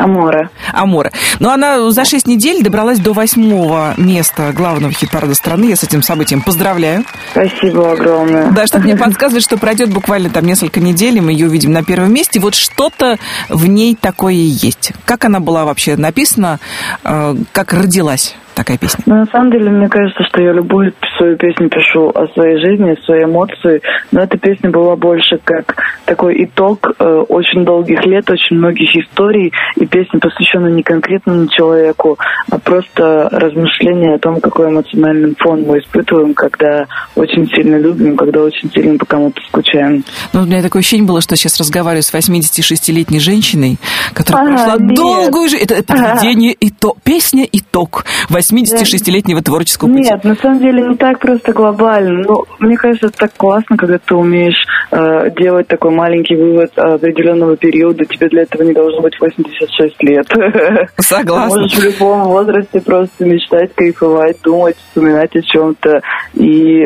Амора. 0.00 0.48
Амора. 0.72 1.12
Но 1.40 1.52
она 1.52 1.90
за 1.90 2.06
6 2.06 2.26
недель 2.26 2.62
добралась 2.62 2.98
до 2.98 3.12
восьмого 3.12 3.92
места 3.98 4.52
главного 4.52 4.92
хит-парада 4.92 5.34
страны. 5.34 5.66
Я 5.66 5.76
с 5.76 5.82
этим 5.82 6.02
событием 6.02 6.40
поздравляю. 6.40 7.04
Спасибо 7.32 7.92
огромное. 7.92 8.50
Да, 8.50 8.66
что-то 8.66 8.84
мне 8.84 8.96
подсказывает, 8.96 9.44
что 9.44 9.58
пройдет 9.58 9.90
буквально 9.90 10.30
там 10.30 10.46
несколько 10.46 10.80
недель, 10.80 11.18
и 11.18 11.20
мы 11.20 11.32
ее 11.32 11.48
увидим 11.48 11.72
на 11.72 11.84
первом 11.84 12.14
месте. 12.14 12.40
Вот 12.40 12.54
что-то 12.54 13.18
в 13.50 13.66
ней 13.66 13.94
такое 13.94 14.32
есть. 14.32 14.92
Как 15.04 15.26
она 15.26 15.38
была 15.38 15.66
вообще 15.66 15.96
написана, 15.96 16.60
э, 17.04 17.36
как 17.52 17.74
родилась 17.74 18.34
такая 18.60 18.78
песня? 18.78 19.02
Ну, 19.06 19.16
на 19.16 19.26
самом 19.26 19.50
деле, 19.50 19.70
мне 19.70 19.88
кажется, 19.88 20.22
что 20.28 20.42
я 20.42 20.52
любую 20.52 20.92
свою 21.16 21.36
песню 21.36 21.68
пишу 21.68 22.10
о 22.14 22.26
своей 22.34 22.58
жизни, 22.60 22.96
свои 23.04 23.24
эмоции, 23.24 23.80
но 24.12 24.22
эта 24.22 24.36
песня 24.38 24.70
была 24.70 24.96
больше 24.96 25.38
как 25.42 25.76
такой 26.04 26.44
итог 26.44 26.90
э, 26.98 27.04
очень 27.28 27.64
долгих 27.64 28.04
лет, 28.04 28.28
очень 28.30 28.56
многих 28.56 28.94
историй, 28.96 29.52
и 29.76 29.86
песня 29.86 30.20
посвящена 30.20 30.66
не 30.68 30.82
конкретному 30.82 31.46
человеку, 31.48 32.18
а 32.50 32.58
просто 32.58 33.28
размышления 33.30 34.14
о 34.14 34.18
том, 34.18 34.40
какой 34.40 34.68
эмоциональный 34.70 35.34
фон 35.38 35.62
мы 35.62 35.78
испытываем, 35.78 36.34
когда 36.34 36.86
очень 37.16 37.46
сильно 37.48 37.76
любим, 37.76 38.16
когда 38.16 38.42
очень 38.42 38.70
сильно 38.72 38.98
по 38.98 39.06
кому-то 39.06 39.40
скучаем. 39.48 40.04
Ну, 40.32 40.42
у 40.42 40.44
меня 40.44 40.62
такое 40.62 40.80
ощущение 40.80 41.06
было, 41.06 41.20
что 41.20 41.36
сейчас 41.36 41.58
разговариваю 41.58 42.02
с 42.02 42.12
86-летней 42.12 43.20
женщиной, 43.20 43.78
которая 44.12 44.44
А, 44.44 44.46
прошла 44.48 44.76
нет. 44.78 44.96
долгую 44.96 45.48
жизнь. 45.48 45.64
Это 45.64 45.82
произведение 45.82 46.54
итог, 46.60 46.98
песня 47.02 47.46
итог 47.50 48.04
86-летнего 48.52 49.42
творческого 49.42 49.88
пути. 49.88 50.02
Нет, 50.10 50.24
на 50.24 50.34
самом 50.34 50.58
деле 50.58 50.82
не 50.82 50.96
так 50.96 51.18
просто 51.18 51.52
глобально. 51.52 52.22
Ну, 52.26 52.44
мне 52.58 52.76
кажется, 52.76 53.06
это 53.06 53.18
так 53.18 53.32
классно, 53.36 53.76
когда 53.76 53.98
ты 53.98 54.14
умеешь 54.14 54.66
э, 54.90 55.30
делать 55.38 55.68
такой 55.68 55.90
маленький 55.92 56.36
вывод 56.36 56.70
определенного 56.76 57.56
периода. 57.56 58.04
Тебе 58.04 58.28
для 58.28 58.42
этого 58.42 58.62
не 58.62 58.72
должно 58.72 59.00
быть 59.02 59.18
86 59.20 60.02
лет. 60.02 60.26
Согласна. 60.98 61.54
Ты 61.54 61.60
можешь 61.60 61.78
в 61.78 61.84
любом 61.84 62.24
возрасте 62.24 62.80
просто 62.80 63.24
мечтать, 63.24 63.74
кайфовать, 63.74 64.36
думать, 64.42 64.76
вспоминать 64.76 65.34
о 65.36 65.42
чем-то 65.42 66.00
и 66.34 66.84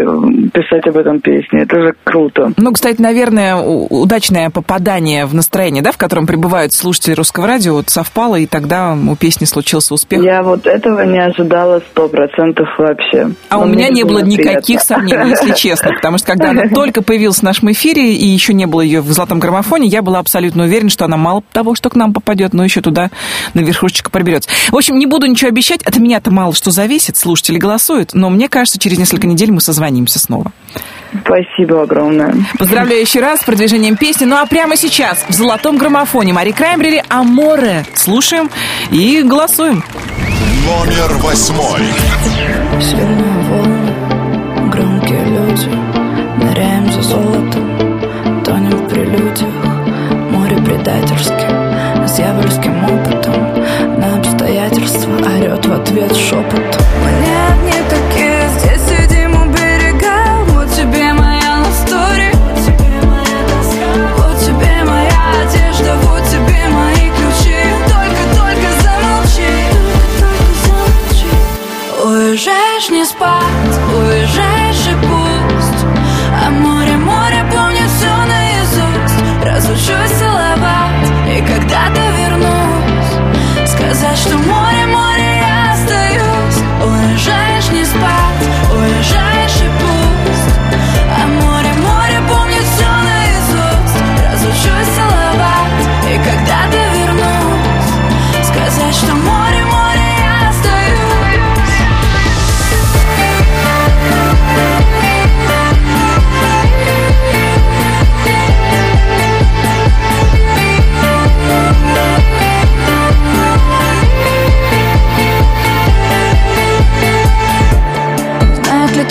писать 0.53 0.87
об 0.87 0.97
этом 0.97 1.21
песни. 1.21 1.63
Это 1.63 1.81
же 1.81 1.95
круто. 2.05 2.53
Ну, 2.57 2.73
кстати, 2.73 3.01
наверное, 3.01 3.57
удачное 3.57 4.51
попадание 4.51 5.27
в 5.27 5.35
настроение, 5.35 5.83
да, 5.83 5.93
в 5.93 5.99
котором 5.99 6.27
пребывают 6.27 6.73
слушатели 6.73 7.15
русского 7.15 7.47
радио, 7.47 7.75
вот 7.75 7.89
совпало, 7.89 8.37
и 8.37 8.47
тогда 8.47 8.95
у 8.95 9.17
песни 9.17 9.45
случился 9.45 9.95
успех. 9.95 10.23
Я 10.23 10.43
вот 10.43 10.67
этого 10.67 11.03
не 11.03 11.19
ожидала 11.19 11.54
сто 11.91 12.09
процентов 12.09 12.69
вообще. 12.79 13.31
А 13.49 13.57
Но 13.57 13.63
у 13.63 13.67
меня 13.67 13.89
не 13.89 14.05
было 14.05 14.21
никаких 14.21 14.81
сомнений, 14.81 15.31
если 15.31 15.53
честно, 15.57 15.93
потому 15.95 16.19
что 16.19 16.27
когда 16.27 16.51
она 16.51 16.69
только 16.69 17.03
появилась 17.03 17.39
в 17.39 17.43
нашем 17.43 17.71
эфире 17.73 18.15
и 18.15 18.27
еще 18.27 18.55
не 18.55 18.67
было 18.67 18.81
ее 18.81 19.01
в 19.01 19.11
золотом 19.13 19.39
граммофоне, 19.39 19.87
я 19.89 20.03
была 20.03 20.19
абсолютно 20.19 20.65
уверена, 20.65 20.91
что 20.91 21.05
она 21.05 21.17
мало 21.17 21.43
того, 21.53 21.75
что 21.75 21.91
к 21.91 21.95
нам 21.95 22.13
попадет, 22.13 22.55
но 22.55 22.65
еще 22.65 22.81
туда 22.81 23.11
на 23.55 23.61
верхушечку 23.61 24.11
проберется. 24.11 24.51
В 24.71 24.77
общем, 24.77 24.99
не 24.99 25.07
буду 25.07 25.27
ничего 25.27 25.49
обещать, 25.49 25.83
от 25.83 25.97
меня-то 25.97 26.31
мало 26.31 26.55
что 26.55 26.71
зависит, 26.71 27.17
слушатели 27.17 27.59
голосуют, 27.59 28.15
но 28.15 28.31
мне 28.31 28.49
кажется, 28.49 28.79
через 28.79 28.99
несколько 28.99 29.27
недель 29.27 29.51
мы 29.51 29.61
созвонимся 29.61 30.19
снова. 30.19 30.53
Спасибо 31.25 31.83
огромное. 31.83 32.35
Поздравляю 32.59 33.01
еще 33.01 33.21
раз 33.21 33.41
с 33.41 33.45
продвижением 33.45 33.97
песни. 33.97 34.25
Ну 34.25 34.37
а 34.37 34.47
прямо 34.47 34.77
сейчас 34.77 35.25
в 35.29 35.33
золотом 35.33 35.79
граммофоне 35.79 36.33
Мари 36.33 36.51
Краймбрери 36.51 37.03
«Аморе». 37.09 37.85
Слушаем 37.95 38.51
и 38.91 39.23
голосуем. 39.23 39.85
Номер 40.67 41.19
восьмой. 41.45 41.83
Сильные 42.81 43.39
волны, 43.49 44.71
громкие 44.71 45.25
люди. 45.25 45.69
Ныряем 46.43 46.91
за 46.91 47.03
золотом, 47.03 48.43
тонем 48.45 48.71
в 48.71 48.89
прелюдиях. 48.89 49.49
Море 50.31 50.57
предательски, 50.57 52.07
с 52.07 52.13
дьявольским 52.17 52.85
опытом. 52.85 53.35
На 53.99 54.19
обстоятельства 54.19 55.13
орет 55.17 55.67
в 55.67 55.73
ответ 55.73 56.17
шепот. 56.17 56.79
Мы 57.03 57.34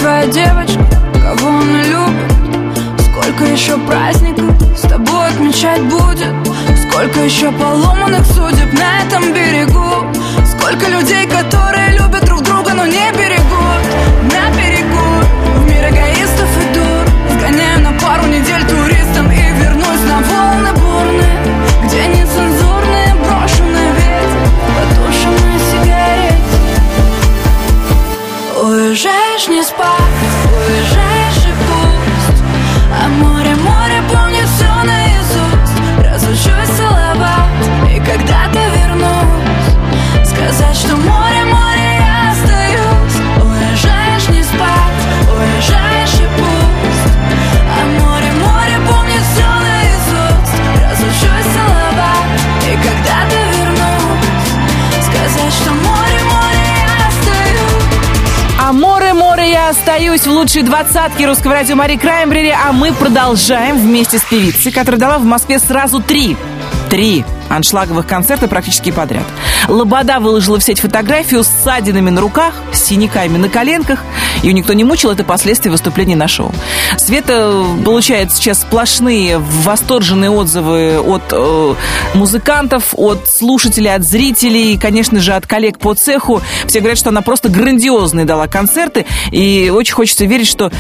твоя 0.04 0.28
девочка, 0.28 0.86
кого 1.14 1.48
она 1.48 1.82
любит? 1.84 2.32
Сколько 3.00 3.46
еще 3.46 3.78
праздников 3.88 4.78
с 4.78 4.82
тобой 4.82 5.28
отмечать 5.30 5.82
будет? 5.84 6.34
Сколько 6.86 7.22
еще 7.22 7.50
поломанных 7.54 8.26
судеб 8.26 8.74
на 8.74 9.00
этом 9.02 9.34
берегу? 9.34 10.06
Сколько 10.46 10.90
людей, 10.90 11.26
которые 11.26 11.98
любят 11.98 12.26
друг 12.26 12.42
друга, 12.42 12.74
но 12.74 12.86
не 12.86 13.12
берегут? 13.14 13.84
На 14.24 14.52
берегу 14.58 15.60
в 15.60 15.70
мир 15.70 15.90
эгоистов 15.90 16.50
иду 16.64 17.38
Сгоняю 17.38 17.80
на 17.80 17.94
пару 17.94 18.26
недель 18.28 18.64
туристом 18.68 19.03
остаюсь 60.04 60.28
в 60.28 60.38
лучшей 60.38 60.64
двадцатке 60.64 61.26
русского 61.26 61.54
радио 61.54 61.78
Мари 61.78 61.96
Краймбрери, 61.96 62.50
а 62.50 62.74
мы 62.74 62.92
продолжаем 62.92 63.78
вместе 63.78 64.18
с 64.18 64.24
певицей, 64.24 64.70
которая 64.70 65.00
дала 65.00 65.18
в 65.18 65.24
Москве 65.24 65.60
сразу 65.60 66.02
три. 66.02 66.36
Три 66.90 67.24
аншлаговых 67.50 68.06
концерта 68.06 68.50
практически 68.50 68.92
подряд. 68.92 69.24
Лобода 69.70 70.20
выложила 70.20 70.60
в 70.60 70.64
сеть 70.64 70.82
фотографию 70.82 71.44
с 71.44 71.48
ссадинами 71.48 72.10
на 72.10 72.20
руках, 72.20 72.54
с 72.74 72.84
синяками 72.84 73.38
на 73.38 73.48
коленках. 73.48 74.00
Ее 74.44 74.54
никто 74.54 74.74
не 74.74 74.84
мучил, 74.84 75.10
это 75.10 75.24
последствия 75.24 75.72
выступлений 75.72 76.16
на 76.16 76.28
шоу. 76.28 76.52
Света 76.98 77.64
получает 77.84 78.32
сейчас 78.32 78.62
сплошные 78.62 79.38
восторженные 79.38 80.30
отзывы 80.30 81.00
от 81.00 81.24
э, 81.32 81.76
музыкантов, 82.14 82.94
от 82.98 83.30
слушателей, 83.30 83.94
от 83.94 84.04
зрителей, 84.04 84.74
и, 84.74 84.78
конечно 84.78 85.22
же, 85.22 85.34
от 85.34 85.48
коллег 85.48 85.80
по 85.80 85.94
цеху. 85.94 86.42
Все 86.68 86.80
говорят, 86.80 86.98
что 86.98 87.10
она 87.10 87.22
просто 87.22 87.48
грандиозные 87.50 88.26
дала 88.26 88.48
концерты, 88.48 89.06
и 89.32 89.72
очень 89.74 89.94
хочется 89.94 90.26
верить, 90.26 90.48
что, 90.48 90.72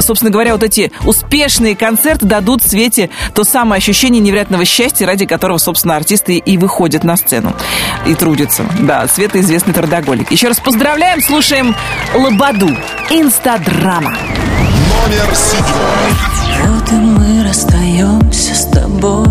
собственно 0.00 0.30
говоря, 0.30 0.52
вот 0.52 0.62
эти 0.62 0.92
успешные 1.04 1.74
концерты 1.74 2.26
дадут 2.26 2.62
Свете 2.62 3.08
то 3.34 3.44
самое 3.44 3.78
ощущение 3.78 4.20
невероятного 4.20 4.64
счастья, 4.64 5.06
ради 5.06 5.24
которого, 5.24 5.58
собственно, 5.58 5.96
артисты 5.96 6.36
и 6.36 6.58
выходят 6.58 7.04
на 7.04 7.16
сцену 7.16 7.54
и 8.06 8.14
трудятся. 8.14 8.66
Да, 8.80 9.08
Света 9.08 9.40
известный 9.40 9.72
трудоголик. 9.72 10.30
Еще 10.30 10.48
раз 10.48 10.60
поздравляем, 10.60 11.22
слушаем 11.22 11.74
Лободу. 12.14 12.76
Инстадрама. 13.10 14.10
Номер 14.10 15.34
седьмой. 15.34 16.38
Вот 16.66 16.92
и 16.92 16.94
мы 16.94 17.44
расстаемся 17.44 18.54
с 18.54 18.66
тобой 18.66 19.26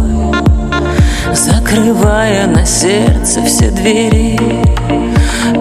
Закрывая 1.34 2.48
на 2.48 2.66
сердце 2.66 3.44
все 3.44 3.70
двери 3.70 4.40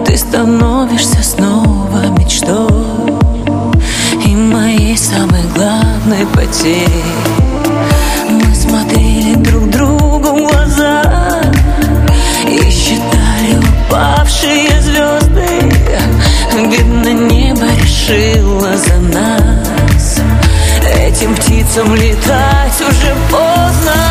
Ты 0.05 0.17
становишься 0.17 1.21
снова 1.21 2.07
мечтой 2.17 3.13
И 4.25 4.35
моей 4.35 4.97
самой 4.97 5.43
главной 5.55 6.25
потерей 6.33 7.03
Мы 8.29 8.55
смотрели 8.55 9.35
друг 9.35 9.69
другу 9.69 10.29
в 10.29 10.51
глаза 10.51 11.03
И 12.47 12.71
считали 12.71 13.59
упавшие 13.87 14.81
звезды 14.81 15.77
Видно, 16.65 17.13
небо 17.13 17.67
решило 17.79 18.75
за 18.75 18.95
нас. 18.95 20.19
Этим 20.99 21.35
птицам 21.35 21.93
летать 21.93 22.81
уже 22.81 23.15
поздно 23.29 24.06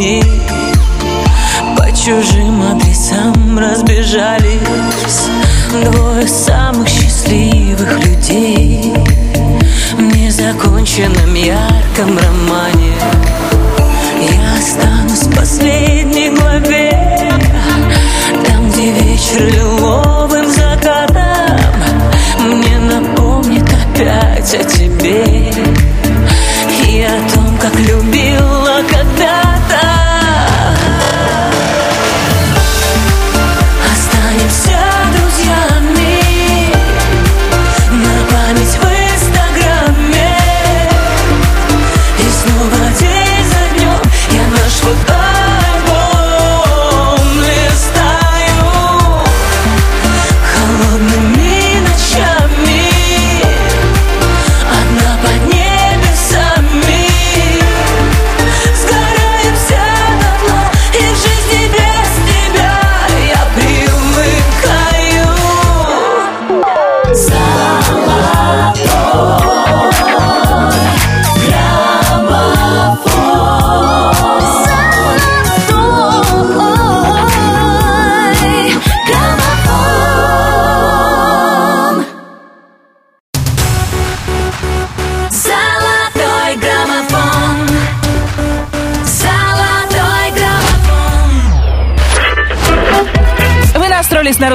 дней. 0.00 0.24
По 1.76 1.86
чужим 1.92 2.62
адресам 2.62 3.58
разбежались. 3.58 5.28
Двое 5.70 6.26
самых 6.26 6.88
счастливых 6.88 8.06
людей. 8.06 8.94
В 9.92 10.00
незаконченном 10.00 11.34
ярком 11.34 12.16
романе 12.16 12.79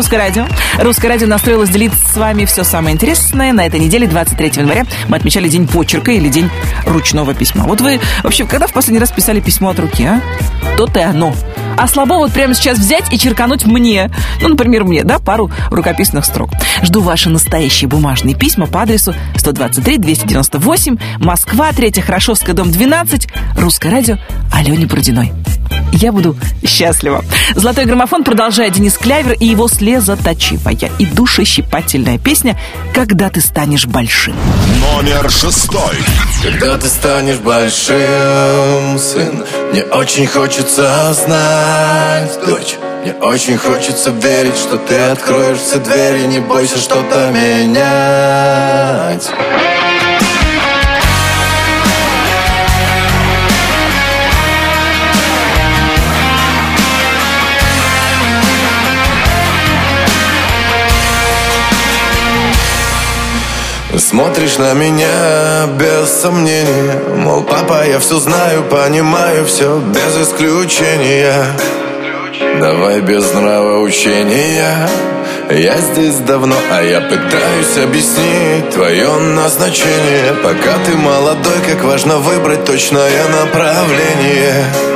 Русское 0.05 0.17
радио. 0.17 0.45
Русское 0.77 1.07
радио 1.07 1.25
настроилось 1.25 1.71
делиться 1.71 1.97
с 2.07 2.15
вами 2.15 2.45
все 2.45 2.63
самое 2.63 2.93
интересное. 2.93 3.53
На 3.53 3.65
этой 3.65 3.79
неделе, 3.79 4.05
23 4.05 4.51
января, 4.57 4.85
мы 5.07 5.17
отмечали 5.17 5.47
День 5.47 5.67
почерка 5.67 6.11
или 6.11 6.29
День 6.29 6.47
ручного 6.85 7.33
письма. 7.33 7.63
Вот 7.63 7.81
вы 7.81 7.99
вообще 8.21 8.45
когда 8.45 8.67
в 8.67 8.71
последний 8.71 8.99
раз 8.99 9.11
писали 9.11 9.39
письмо 9.39 9.69
от 9.69 9.79
руки, 9.79 10.03
а? 10.03 10.21
То-то 10.77 10.99
и 10.99 11.01
оно. 11.01 11.33
А 11.75 11.87
слабо 11.87 12.17
вот 12.17 12.31
прямо 12.33 12.53
сейчас 12.53 12.77
взять 12.77 13.11
и 13.11 13.17
черкануть 13.17 13.65
мне, 13.65 14.11
ну, 14.41 14.49
например, 14.49 14.83
мне, 14.83 15.03
да, 15.03 15.17
пару 15.17 15.49
рукописных 15.71 16.25
строк. 16.25 16.51
Жду 16.83 17.01
ваши 17.01 17.31
настоящие 17.31 17.87
бумажные 17.87 18.35
письма 18.35 18.67
по 18.67 18.83
адресу 18.83 19.15
123-298, 19.37 21.01
Москва, 21.17 21.71
3 21.71 22.01
Хорошевская, 22.01 22.53
дом 22.53 22.71
12, 22.71 23.27
Русское 23.57 23.89
радио, 23.89 24.19
Алене 24.53 24.85
Брудиной. 24.85 25.33
Я 25.93 26.11
буду 26.11 26.35
счастлива. 26.65 27.23
Золотой 27.55 27.85
граммофон 27.85 28.23
продолжает 28.23 28.73
Денис 28.73 28.97
Клявер 28.97 29.33
и 29.33 29.45
его 29.45 29.67
слезоточивая 29.67 30.91
и 30.99 31.05
душещипательная 31.05 32.17
песня 32.17 32.59
«Когда 32.93 33.29
ты 33.29 33.41
станешь 33.41 33.85
большим». 33.85 34.35
Номер 34.81 35.29
шестой. 35.29 35.95
Когда 36.43 36.77
ты 36.77 36.87
станешь 36.87 37.37
большим, 37.37 38.99
сын 38.99 39.43
Мне 39.71 39.83
очень 39.83 40.27
хочется 40.27 41.13
знать, 41.13 42.31
дочь 42.45 42.75
Мне 43.03 43.13
очень 43.13 43.57
хочется 43.57 44.11
верить, 44.11 44.55
что 44.55 44.77
ты 44.77 44.95
откроешь 44.95 45.57
все 45.57 45.79
двери 45.79 46.27
Не 46.27 46.39
бойся 46.39 46.77
что-то 46.77 47.31
менять 47.31 49.27
Смотришь 64.15 64.57
на 64.59 64.73
меня 64.73 65.67
без 65.77 66.09
сомнения 66.09 67.01
Мол, 67.17 67.43
папа, 67.43 67.85
я 67.85 67.99
все 67.99 68.17
знаю, 68.17 68.63
понимаю 68.63 69.45
все 69.45 69.77
без 69.77 70.29
исключения. 70.29 71.45
Давай 72.61 73.01
без 73.01 73.29
нравоучения 73.33 74.87
Я 75.49 75.75
здесь 75.79 76.15
давно, 76.19 76.55
а 76.71 76.81
я 76.81 77.01
пытаюсь 77.01 77.77
объяснить 77.83 78.69
Твое 78.73 79.13
назначение. 79.17 80.33
Пока 80.41 80.77
ты 80.85 80.95
молодой, 80.95 81.59
как 81.69 81.83
важно 81.83 82.19
выбрать 82.19 82.63
точное 82.63 83.27
направление 83.41 84.94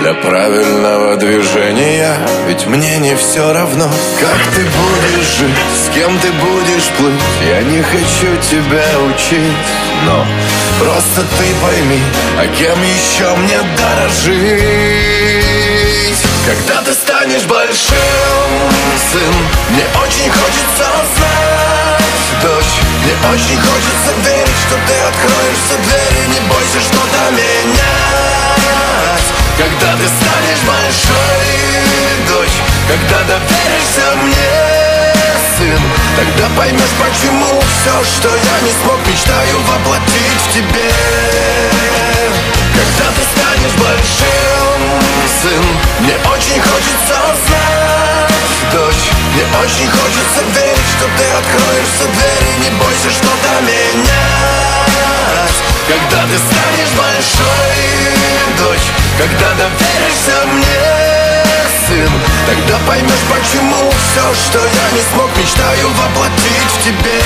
для 0.00 0.14
правильного 0.14 1.16
движения. 1.16 2.16
Ведь 2.46 2.66
мне 2.66 2.98
не 2.98 3.14
все 3.16 3.52
равно, 3.52 3.88
как 4.20 4.54
ты 4.54 4.62
будешь 4.62 5.28
жить? 5.38 5.54
С 5.84 5.94
кем 5.94 6.18
ты 6.18 6.32
будешь 6.32 6.88
плыть? 6.96 7.20
Я 7.46 7.62
не 7.62 7.82
хочу 7.82 8.36
тебя 8.50 8.84
учить. 9.08 9.52
Но 10.06 10.26
просто 10.78 11.20
ты 11.36 11.44
пойми 11.62 12.00
А 12.38 12.46
кем 12.56 12.82
еще 12.82 13.36
мне 13.36 13.58
дорожить 13.76 14.30
Когда 16.46 16.80
ты 16.82 16.94
станешь 16.94 17.44
большим, 17.44 18.72
сын 19.12 19.34
Мне 19.68 19.84
очень 20.02 20.30
хочется 20.30 20.86
знать, 21.16 22.40
дочь 22.42 22.80
Мне 23.04 23.14
очень 23.30 23.60
хочется 23.60 24.10
верить, 24.24 24.60
что 24.66 24.76
ты 24.86 24.94
откроешь 25.10 25.60
все 25.66 25.76
двери. 25.84 26.22
Не 26.28 26.40
бойся 26.48 26.80
что-то 26.80 27.20
менять 27.32 28.89
Когда 29.60 29.92
ты 29.92 30.08
станешь 30.08 30.62
большой, 30.66 31.44
дочь 32.28 32.62
Когда 32.88 33.18
доверишься 33.24 34.16
мне, 34.22 35.12
сын 35.58 35.82
Тогда 36.16 36.48
поймешь, 36.56 36.96
почему 36.98 37.60
все, 37.60 38.04
что 38.04 38.28
я 38.30 38.60
не 38.62 38.72
смог 38.82 38.96
Мечтаю 39.06 39.58
воплотить 39.68 40.40
в 40.48 40.54
тебе. 40.54 40.90
Когда 42.72 43.12
ты 43.12 43.22
станешь 43.36 43.76
большим, 43.76 44.80
сын 45.42 45.64
Мне 46.00 46.14
очень 46.32 46.62
хочется 46.62 47.20
знать, 47.46 47.79
дочь 48.72 49.04
Мне 49.34 49.44
очень 49.62 49.90
хочется 49.90 50.40
верить, 50.54 50.90
что 50.96 51.06
ты 51.16 51.24
откроешь 51.40 51.90
все 51.94 52.06
двери. 52.06 52.52
Не 52.62 52.70
бойся 52.78 53.10
что-то 53.10 53.50
менять. 53.62 54.70
Когда 55.90 56.22
ты 56.22 56.38
станешь 56.38 56.92
большой, 56.96 57.74
дочь 58.58 58.88
Когда 59.18 59.48
доверишься 59.58 60.46
мне, 60.52 61.44
сын 61.88 62.12
Тогда 62.46 62.78
поймешь, 62.86 63.26
почему 63.28 63.90
все, 63.90 64.34
что 64.44 64.58
я 64.58 64.90
не 64.92 65.02
смог 65.12 65.28
Мечтаю 65.36 65.88
воплотить 65.88 66.70
в 66.78 66.84
тебе. 66.84 67.20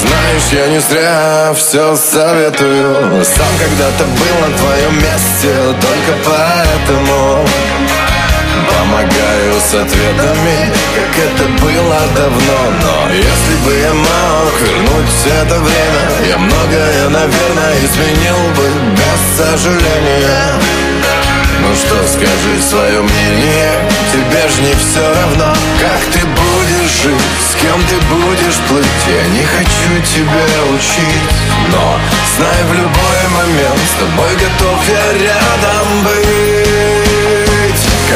Знаешь, 0.00 0.42
я 0.52 0.68
не 0.68 0.80
зря 0.80 1.54
все 1.56 1.96
советую. 1.96 3.24
Сам 3.24 3.48
когда-то 3.58 4.04
был 4.04 4.48
на 4.48 4.58
твоем 4.58 4.94
месте 4.96 5.54
Только 5.80 6.12
поэтому 6.24 7.44
Помогаю 8.66 9.54
с 9.60 9.74
ответами, 9.74 10.72
как 10.96 11.12
это 11.26 11.48
было 11.62 12.00
давно. 12.16 12.60
Но 12.82 13.12
если 13.12 13.54
бы 13.64 13.74
я 13.76 13.94
мог 13.94 14.52
вернуть 14.60 14.98
это 15.26 15.58
время 15.58 16.28
Я 16.28 16.38
многое, 16.38 17.08
наверное, 17.08 17.74
изменил 17.84 18.38
бы 18.56 18.68
без 18.96 19.36
сожаления. 19.36 20.58
Ну 21.60 21.74
что, 21.74 21.96
скажи 22.06 22.62
свое 22.62 23.02
мнение 23.02 23.72
Тебе 24.12 24.48
ж 24.48 24.58
не 24.60 24.74
все 24.74 25.00
равно, 25.00 25.52
как 25.80 26.00
ты 26.12 26.20
будешь 26.24 27.02
жить 27.02 27.20
С 27.50 27.54
кем 27.56 27.78
ты 27.88 27.96
будешь 28.06 28.58
плыть 28.68 28.86
Я 29.06 29.26
не 29.34 29.44
хочу 29.44 30.14
тебя 30.14 30.46
учить. 30.72 31.30
Но 31.72 31.98
знай 32.36 32.62
в 32.64 32.72
любой 32.72 33.20
момент 33.36 33.80
С 33.86 34.00
тобой 34.00 34.32
готов 34.34 34.88
я 34.88 35.12
рядом 35.12 36.04
быть 36.04 36.77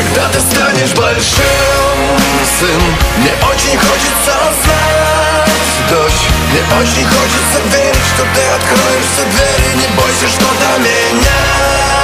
Когда 0.02 0.28
ты 0.28 0.40
станешь 0.40 0.92
большим, 0.94 2.18
сын 2.58 2.82
Мне 3.18 3.32
очень 3.48 3.78
хочется 3.78 4.34
знать, 4.64 5.50
дочь 5.90 6.22
Мне 6.50 6.60
очень 6.80 7.06
хочется 7.06 7.58
верить, 7.70 8.06
что 8.14 8.22
ты 8.34 8.42
откроешь 8.56 9.06
все 9.14 9.24
двери. 9.30 9.74
Не 9.76 9.86
бойся 9.96 10.28
что-то 10.28 10.78
менять 10.78 12.02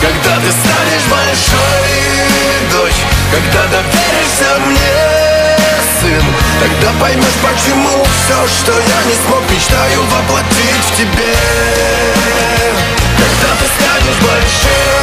когда 0.00 0.36
ты 0.36 0.52
станешь 0.52 1.06
большой, 1.10 2.70
дочь 2.70 3.02
Когда 3.32 3.64
доверишься 3.66 4.60
мне, 4.64 5.56
сын 6.00 6.24
Тогда 6.60 6.92
поймешь, 7.00 7.38
почему 7.42 8.04
все, 8.04 8.46
что 8.46 8.72
я 8.78 9.04
не 9.08 9.14
смог 9.26 9.42
Мечтаю 9.50 10.02
воплотить 10.04 10.84
в 10.92 10.96
тебе. 10.96 11.34
Когда 13.18 13.56
ты 13.58 13.66
станешь 13.74 14.20
большим, 14.22 14.97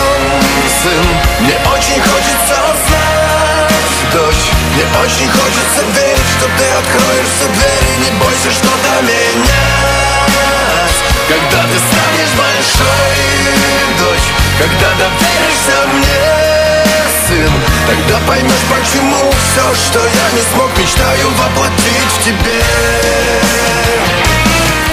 сын 0.83 1.05
Мне 1.39 1.57
очень 1.73 2.01
хочется 2.01 2.57
знать, 2.87 3.73
дочь 4.13 4.45
Мне 4.73 4.85
очень 5.03 5.29
хочется 5.29 5.81
верить, 5.93 6.29
что 6.37 6.45
ты 6.57 6.65
откроешь 6.79 7.31
все 7.35 7.47
двери. 7.49 7.91
Не 8.03 8.11
бойся 8.19 8.51
что-то 8.51 9.01
менять 9.01 9.45
Когда 11.27 11.63
ты 11.63 11.77
станешь 11.79 12.33
большой, 12.37 13.17
дочь 13.99 14.29
когда 14.57 14.87
доверишься 14.95 15.85
мне, 15.91 16.87
сын 17.27 17.51
Тогда 17.87 18.19
поймешь, 18.25 18.65
почему 18.69 19.29
все, 19.31 19.75
что 19.75 19.99
я 19.99 20.31
не 20.31 20.41
смог 20.53 20.69
Мечтаю 20.77 21.29
воплотить 21.31 22.11
в 22.17 22.23
тебе 22.23 23.84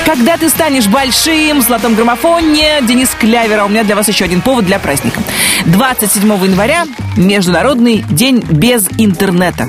Когда 0.05 0.37
ты 0.37 0.49
станешь 0.49 0.89
большим, 0.89 1.61
в 1.61 1.63
золотом 1.63 1.95
граммофоне, 1.95 2.81
Денис 2.83 3.09
Клявера. 3.19 3.65
У 3.65 3.69
меня 3.69 3.85
для 3.85 3.95
вас 3.95 4.09
еще 4.09 4.25
один 4.25 4.41
повод 4.41 4.67
для 4.67 4.79
праздника. 4.79 5.21
27 5.67 6.25
января 6.45 6.87
Международный 7.17 8.05
день 8.11 8.41
без 8.51 8.89
интернета. 8.99 9.69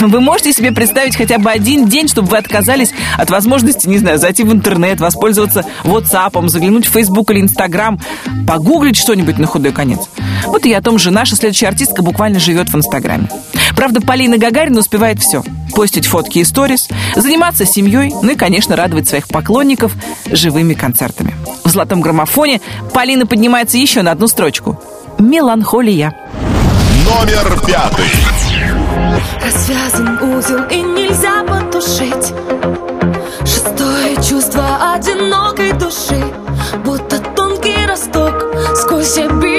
Вы 0.00 0.20
можете 0.20 0.52
себе 0.52 0.72
представить 0.72 1.16
хотя 1.16 1.38
бы 1.38 1.50
один 1.50 1.86
день, 1.88 2.08
чтобы 2.08 2.28
вы 2.28 2.38
отказались 2.38 2.92
от 3.16 3.30
возможности, 3.30 3.86
не 3.88 3.98
знаю, 3.98 4.18
зайти 4.18 4.42
в 4.42 4.52
интернет, 4.52 5.00
воспользоваться 5.00 5.64
WhatsApp, 5.84 6.48
заглянуть 6.48 6.86
в 6.86 6.90
Facebook 6.90 7.30
или 7.30 7.40
Instagram, 7.40 8.00
погуглить 8.46 8.96
что-нибудь 8.96 9.38
на 9.38 9.46
худой 9.46 9.72
конец. 9.72 10.00
Вот 10.46 10.66
и 10.66 10.72
о 10.72 10.82
том 10.82 10.98
же 10.98 11.10
наша 11.10 11.36
следующая 11.36 11.68
артистка 11.68 12.02
буквально 12.02 12.40
живет 12.40 12.68
в 12.68 12.76
Инстаграме. 12.76 13.28
Правда, 13.76 14.00
Полина 14.00 14.38
Гагарина 14.38 14.80
успевает 14.80 15.20
все. 15.20 15.42
Постить 15.74 16.06
фотки 16.06 16.38
и 16.38 16.44
сторис, 16.44 16.88
заниматься 17.16 17.64
семьей, 17.64 18.12
ну 18.22 18.30
и, 18.30 18.36
конечно, 18.36 18.76
радовать 18.76 19.08
своих 19.08 19.28
поклонников 19.28 19.92
живыми 20.26 20.74
концертами. 20.74 21.34
В 21.64 21.70
«Золотом 21.70 22.00
граммофоне» 22.00 22.60
Полина 22.92 23.26
поднимается 23.26 23.78
еще 23.78 24.02
на 24.02 24.12
одну 24.12 24.26
строчку. 24.26 24.80
«Меланхолия». 25.18 26.14
Номер 27.04 27.58
пятый. 27.66 28.04
Развязан 29.42 30.18
узел 30.22 30.64
и 30.70 30.82
нельзя 30.82 31.42
потушить 31.44 32.34
Шестое 33.40 34.16
чувство 34.16 34.94
одинокой 34.94 35.72
души 35.72 36.22
Будто 36.84 37.18
тонкий 37.18 37.86
росток 37.86 38.34
Сквозь 38.76 39.16
обиды 39.18 39.57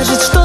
покажет, 0.00 0.22
что 0.22 0.39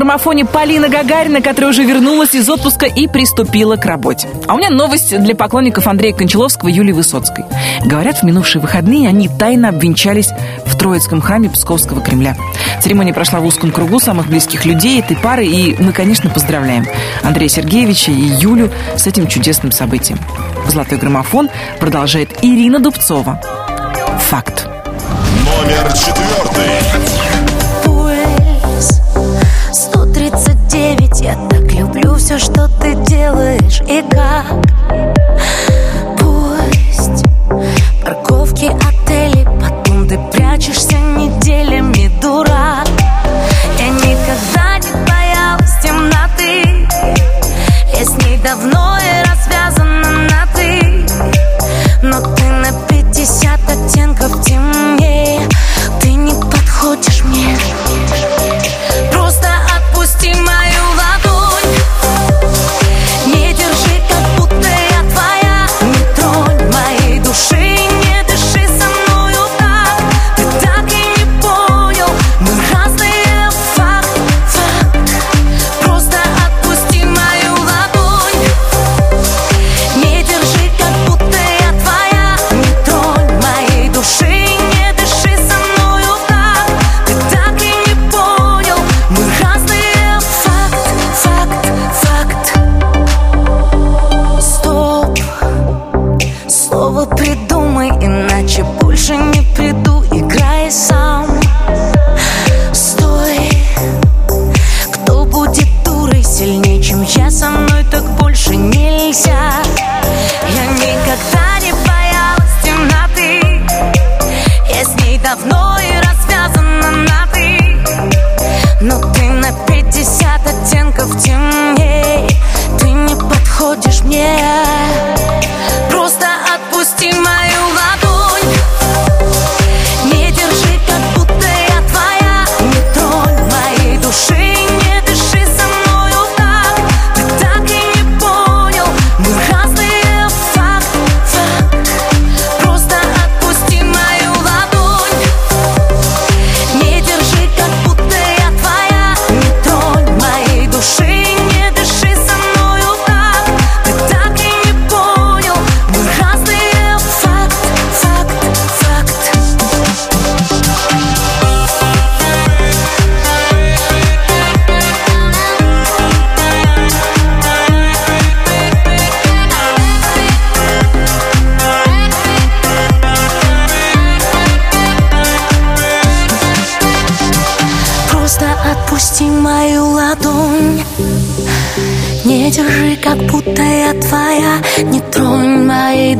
граммофоне 0.00 0.46
Полина 0.46 0.88
Гагарина, 0.88 1.42
которая 1.42 1.72
уже 1.72 1.84
вернулась 1.84 2.34
из 2.34 2.48
отпуска 2.48 2.86
и 2.86 3.06
приступила 3.06 3.76
к 3.76 3.84
работе. 3.84 4.30
А 4.48 4.54
у 4.54 4.56
меня 4.56 4.70
новость 4.70 5.14
для 5.20 5.34
поклонников 5.34 5.86
Андрея 5.86 6.14
Кончаловского 6.14 6.70
и 6.70 6.72
Юлии 6.72 6.92
Высоцкой. 6.92 7.44
Говорят, 7.84 8.20
в 8.20 8.22
минувшие 8.22 8.62
выходные 8.62 9.10
они 9.10 9.28
тайно 9.28 9.68
обвенчались 9.68 10.30
в 10.64 10.78
Троицком 10.78 11.20
храме 11.20 11.50
Псковского 11.50 12.00
Кремля. 12.00 12.34
Церемония 12.80 13.12
прошла 13.12 13.40
в 13.40 13.44
узком 13.44 13.72
кругу 13.72 14.00
самых 14.00 14.28
близких 14.28 14.64
людей 14.64 15.00
этой 15.00 15.18
пары, 15.18 15.44
и 15.44 15.76
мы, 15.78 15.92
конечно, 15.92 16.30
поздравляем 16.30 16.86
Андрея 17.22 17.50
Сергеевича 17.50 18.10
и 18.10 18.14
Юлю 18.14 18.70
с 18.96 19.06
этим 19.06 19.26
чудесным 19.26 19.70
событием. 19.70 20.18
Золотой 20.66 20.96
граммофон 20.96 21.50
продолжает 21.78 22.38
Ирина 22.40 22.78
Дубцова. 22.78 23.38
Факт. 24.30 24.66
Номер 25.44 25.92
четвертый. 25.92 27.29
Я 31.20 31.34
так 31.50 31.70
люблю 31.74 32.14
все, 32.14 32.38
что 32.38 32.66
ты 32.80 32.94
делаешь 33.04 33.82
И 33.82 34.02
как 34.10 34.69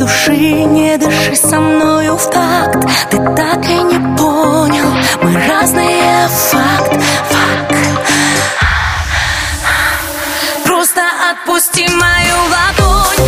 души 0.00 0.64
Не 0.64 0.96
дыши 0.96 1.36
со 1.36 1.60
мною 1.60 2.16
в 2.16 2.30
такт. 2.30 2.86
Ты 3.10 3.18
так 3.36 3.68
и 3.68 3.82
не 3.82 3.98
понял 4.16 4.90
Мы 5.22 5.46
разные 5.46 6.26
факт, 6.28 7.02
факт. 7.30 7.74
Просто 10.64 11.02
отпусти 11.30 11.86
мою 11.88 12.36
ладонь. 12.54 13.26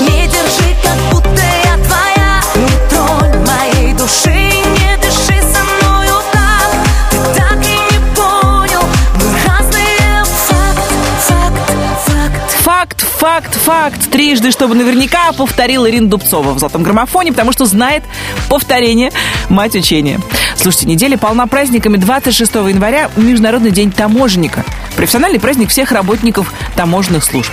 Не 0.00 0.26
держи, 0.26 0.74
как 0.82 0.98
будто 1.12 1.42
я 1.68 1.76
твоя. 1.84 2.40
Не 2.56 2.88
тронь 2.88 3.46
моей 3.46 3.92
души 3.92 4.30
Не 4.30 4.96
дыши 5.02 5.38
со 5.52 5.62
мною 5.70 6.16
так 6.32 6.70
Ты 7.10 7.18
так 7.38 7.58
и 7.62 7.78
не 7.92 7.98
понял 8.16 8.84
Мы 9.16 9.26
разные 9.46 10.24
факт, 10.48 10.90
факт, 11.28 12.50
факт 12.64 13.00
Факт, 13.20 13.54
факт. 13.54 14.09
Трижды, 14.30 14.52
чтобы 14.52 14.76
наверняка 14.76 15.32
повторила 15.32 15.90
Ирина 15.90 16.06
Дубцова 16.08 16.52
в 16.52 16.60
«Золотом 16.60 16.84
граммофоне», 16.84 17.32
потому 17.32 17.50
что 17.50 17.64
знает 17.64 18.04
повторение 18.48 19.10
мать 19.48 19.74
учения. 19.74 20.20
Слушайте, 20.54 20.86
неделя 20.86 21.18
полна 21.18 21.48
праздниками. 21.48 21.96
26 21.96 22.54
января– 22.54 23.10
Международный 23.16 23.72
день 23.72 23.90
таможенника. 23.90 24.64
Профессиональный 24.94 25.40
праздник 25.40 25.70
всех 25.70 25.90
работников 25.90 26.54
таможенных 26.76 27.24
служб. 27.24 27.50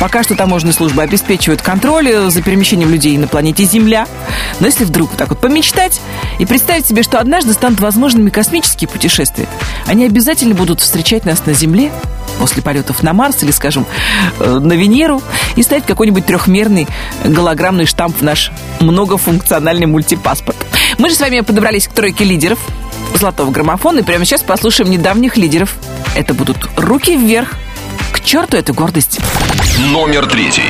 Пока 0.00 0.24
что 0.24 0.34
таможенные 0.34 0.72
службы 0.72 1.02
обеспечивают 1.02 1.62
контроль 1.62 2.12
за 2.28 2.42
перемещением 2.42 2.90
людей 2.90 3.16
на 3.16 3.28
планете 3.28 3.62
Земля. 3.62 4.08
Но 4.58 4.66
если 4.66 4.82
вдруг 4.82 5.12
так 5.12 5.28
вот 5.28 5.40
помечтать 5.40 6.00
и 6.40 6.46
представить 6.46 6.84
себе, 6.84 7.04
что 7.04 7.20
однажды 7.20 7.52
станут 7.52 7.78
возможными 7.78 8.30
космические 8.30 8.88
путешествия, 8.88 9.46
они 9.86 10.04
обязательно 10.04 10.56
будут 10.56 10.80
встречать 10.80 11.24
нас 11.24 11.46
на 11.46 11.54
Земле 11.54 11.92
после 12.38 12.62
полетов 12.62 13.02
на 13.02 13.12
Марс 13.12 13.42
или, 13.42 13.50
скажем, 13.50 13.86
э, 14.38 14.58
на 14.58 14.72
Венеру 14.72 15.22
и 15.56 15.62
ставить 15.62 15.84
какой-нибудь 15.84 16.26
трехмерный 16.26 16.86
голограммный 17.24 17.86
штамп 17.86 18.16
в 18.18 18.22
наш 18.22 18.52
многофункциональный 18.80 19.86
мультипаспорт. 19.86 20.56
Мы 20.98 21.10
же 21.10 21.14
с 21.14 21.20
вами 21.20 21.40
подобрались 21.40 21.88
к 21.88 21.92
тройке 21.92 22.24
лидеров 22.24 22.58
золотого 23.14 23.50
граммофона 23.50 24.00
и 24.00 24.02
прямо 24.02 24.24
сейчас 24.24 24.42
послушаем 24.42 24.90
недавних 24.90 25.36
лидеров. 25.36 25.74
Это 26.14 26.34
будут 26.34 26.68
«Руки 26.76 27.16
вверх». 27.16 27.54
К 28.12 28.20
черту 28.20 28.56
эту 28.56 28.74
гордость. 28.74 29.18
Номер 29.90 30.26
третий. 30.26 30.62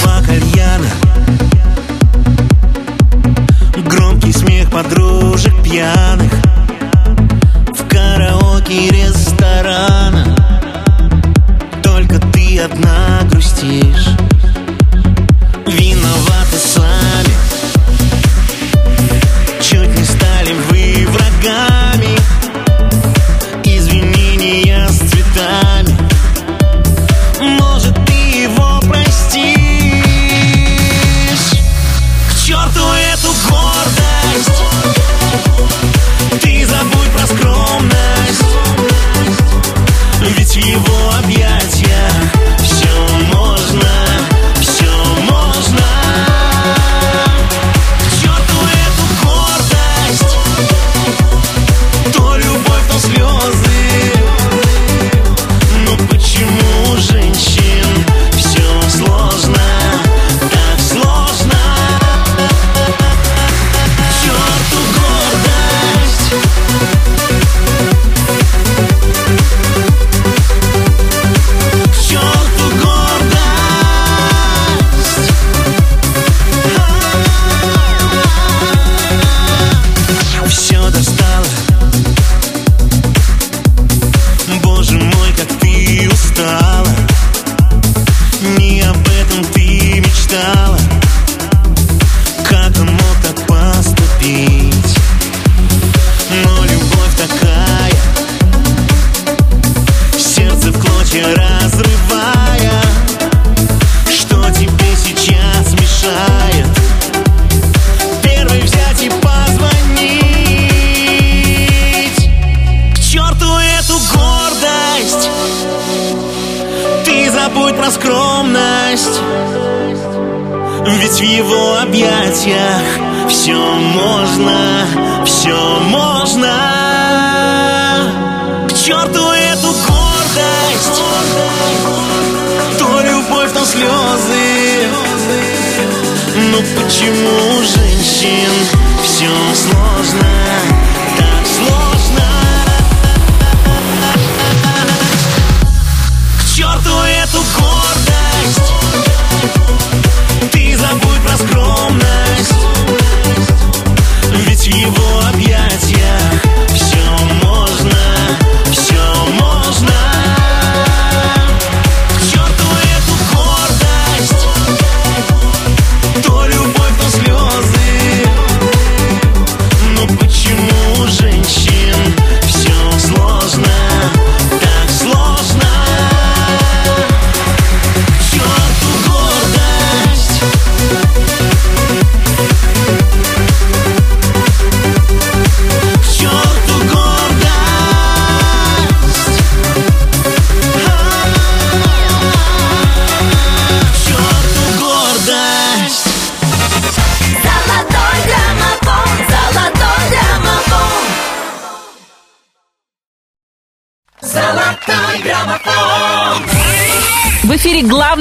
Два 0.00 0.22
кальяна, 0.22 0.90
громкий 3.88 4.32
смех 4.32 4.70
подружек 4.70 5.54
пьяных– 5.62 6.32
полки 8.66 8.90
ресторана 8.90 10.34
Только 11.82 12.18
ты 12.32 12.60
одна 12.60 13.20
грустишь. 13.30 14.08
Виноваты 15.66 16.58
сами 16.58 17.34
Чуть 19.60 19.96
не 19.96 20.04
стали 20.04 20.52
вы 20.68 21.06
врагами. 21.08 21.75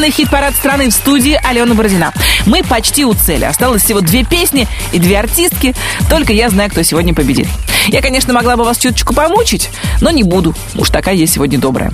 главный 0.05 0.23
хит-парад 0.23 0.53
страны 0.55 0.89
в 0.89 0.91
студии 0.91 1.39
Алена 1.43 1.73
Бородина. 1.73 2.13
Мы 2.45 2.61
почти 2.61 3.05
у 3.05 3.13
цели. 3.15 3.45
Осталось 3.45 3.83
всего 3.83 4.01
две 4.01 4.23
песни 4.23 4.67
и 4.91 4.99
две 4.99 5.17
артистки. 5.17 5.73
Только 6.11 6.31
я 6.31 6.51
знаю, 6.51 6.69
кто 6.69 6.83
сегодня 6.83 7.15
победит. 7.15 7.47
Я, 7.87 8.03
конечно, 8.03 8.31
могла 8.31 8.55
бы 8.55 8.63
вас 8.63 8.77
чуточку 8.77 9.15
помучить, 9.15 9.71
но 10.01 10.11
не 10.11 10.21
буду. 10.21 10.53
Уж 10.75 10.91
такая 10.91 11.15
я 11.15 11.25
сегодня 11.25 11.57
добрая. 11.57 11.91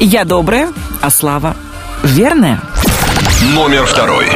И 0.00 0.04
я 0.04 0.24
добрая, 0.24 0.72
а 1.00 1.10
Слава 1.10 1.56
верная. 2.02 2.60
Номер 3.54 3.86
второй 3.86 4.26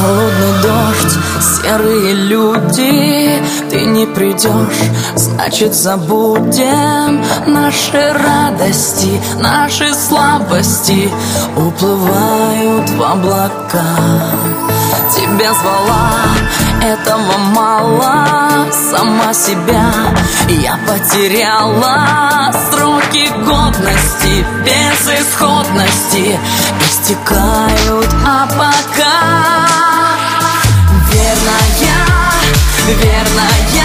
холодный 0.00 0.62
дождь, 0.62 1.18
серые 1.40 2.14
люди 2.14 3.42
Ты 3.70 3.84
не 3.86 4.06
придешь, 4.06 4.90
значит 5.14 5.74
забудем 5.74 7.22
Наши 7.46 8.12
радости, 8.12 9.20
наши 9.38 9.92
слабости. 9.94 11.10
Уплывают 11.56 12.90
в 12.90 13.02
облака. 13.02 13.96
Тебя 15.14 15.52
звала, 15.54 16.20
этого 16.82 17.38
мало. 17.54 18.26
Сама 18.90 19.32
себя 19.34 19.92
я 20.48 20.78
потеряла. 20.86 22.52
Сроки 22.70 23.28
годности, 23.44 24.44
безысходности 24.64 26.38
Истекают, 26.80 28.08
а 28.26 28.46
пока. 28.46 29.69
верная 32.94 33.79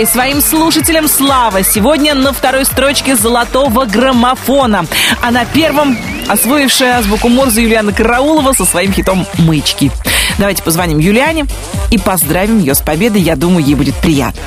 и 0.00 0.06
своим 0.06 0.40
слушателям 0.40 1.06
слава. 1.08 1.62
Сегодня 1.62 2.14
на 2.14 2.32
второй 2.32 2.64
строчке 2.64 3.14
золотого 3.14 3.84
граммофона. 3.84 4.86
А 5.22 5.30
на 5.30 5.44
первом 5.44 5.96
освоившая 6.26 6.98
азбуку 6.98 7.28
Морзе 7.28 7.62
Юлиана 7.62 7.92
Караулова 7.92 8.52
со 8.54 8.64
своим 8.64 8.92
хитом 8.92 9.26
«Маячки». 9.38 9.92
Давайте 10.38 10.62
позвоним 10.62 10.98
Юлиане 10.98 11.46
и 11.90 11.98
поздравим 11.98 12.58
ее 12.58 12.74
с 12.74 12.80
победой. 12.80 13.20
Я 13.20 13.36
думаю, 13.36 13.64
ей 13.64 13.74
будет 13.74 13.94
приятно. 13.96 14.42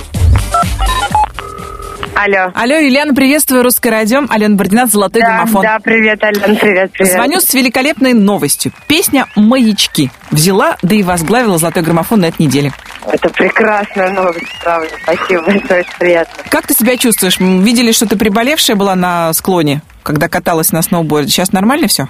Алло. 2.19 2.52
Алло, 2.56 2.77
Юлиана, 2.77 3.14
приветствую, 3.14 3.61
Русское 3.61 3.91
радио. 3.91 4.23
Алена 4.27 4.56
Бородина, 4.56 4.88
«Золотой 4.88 5.22
да, 5.22 5.27
граммофон». 5.27 5.61
Да, 5.61 5.77
привет, 5.84 6.23
Алена, 6.23 6.48
привет, 6.60 6.91
привет. 6.91 7.11
Звоню 7.11 7.39
с 7.39 7.53
великолепной 7.53 8.14
новостью. 8.14 8.72
Песня 8.88 9.27
«Маячки» 9.35 10.10
взяла, 10.31 10.77
да 10.81 10.95
и 10.95 11.03
возглавила 11.03 11.60
«Золотой 11.60 11.84
граммофон» 11.84 12.22
на 12.22 12.26
этой 12.26 12.41
неделе. 12.41 12.72
Это 13.06 13.30
прекрасная 13.30 14.10
новость, 14.10 14.48
правда. 14.64 14.89
Спасибо 15.03 15.44
большое, 15.44 15.81
очень 15.81 15.98
приятно. 15.99 16.44
Как 16.49 16.65
ты 16.65 16.73
себя 16.73 16.98
чувствуешь? 16.98 17.39
Видели, 17.39 17.91
что 17.91 18.07
ты 18.07 18.18
приболевшая 18.18 18.76
была 18.76 18.95
на 18.95 19.31
склоне, 19.34 19.84
когда 20.02 20.27
каталась 20.27 20.72
на 20.72 20.81
сноуборде. 20.81 21.30
Сейчас 21.30 21.52
нормально 21.52 21.88
все? 21.88 22.07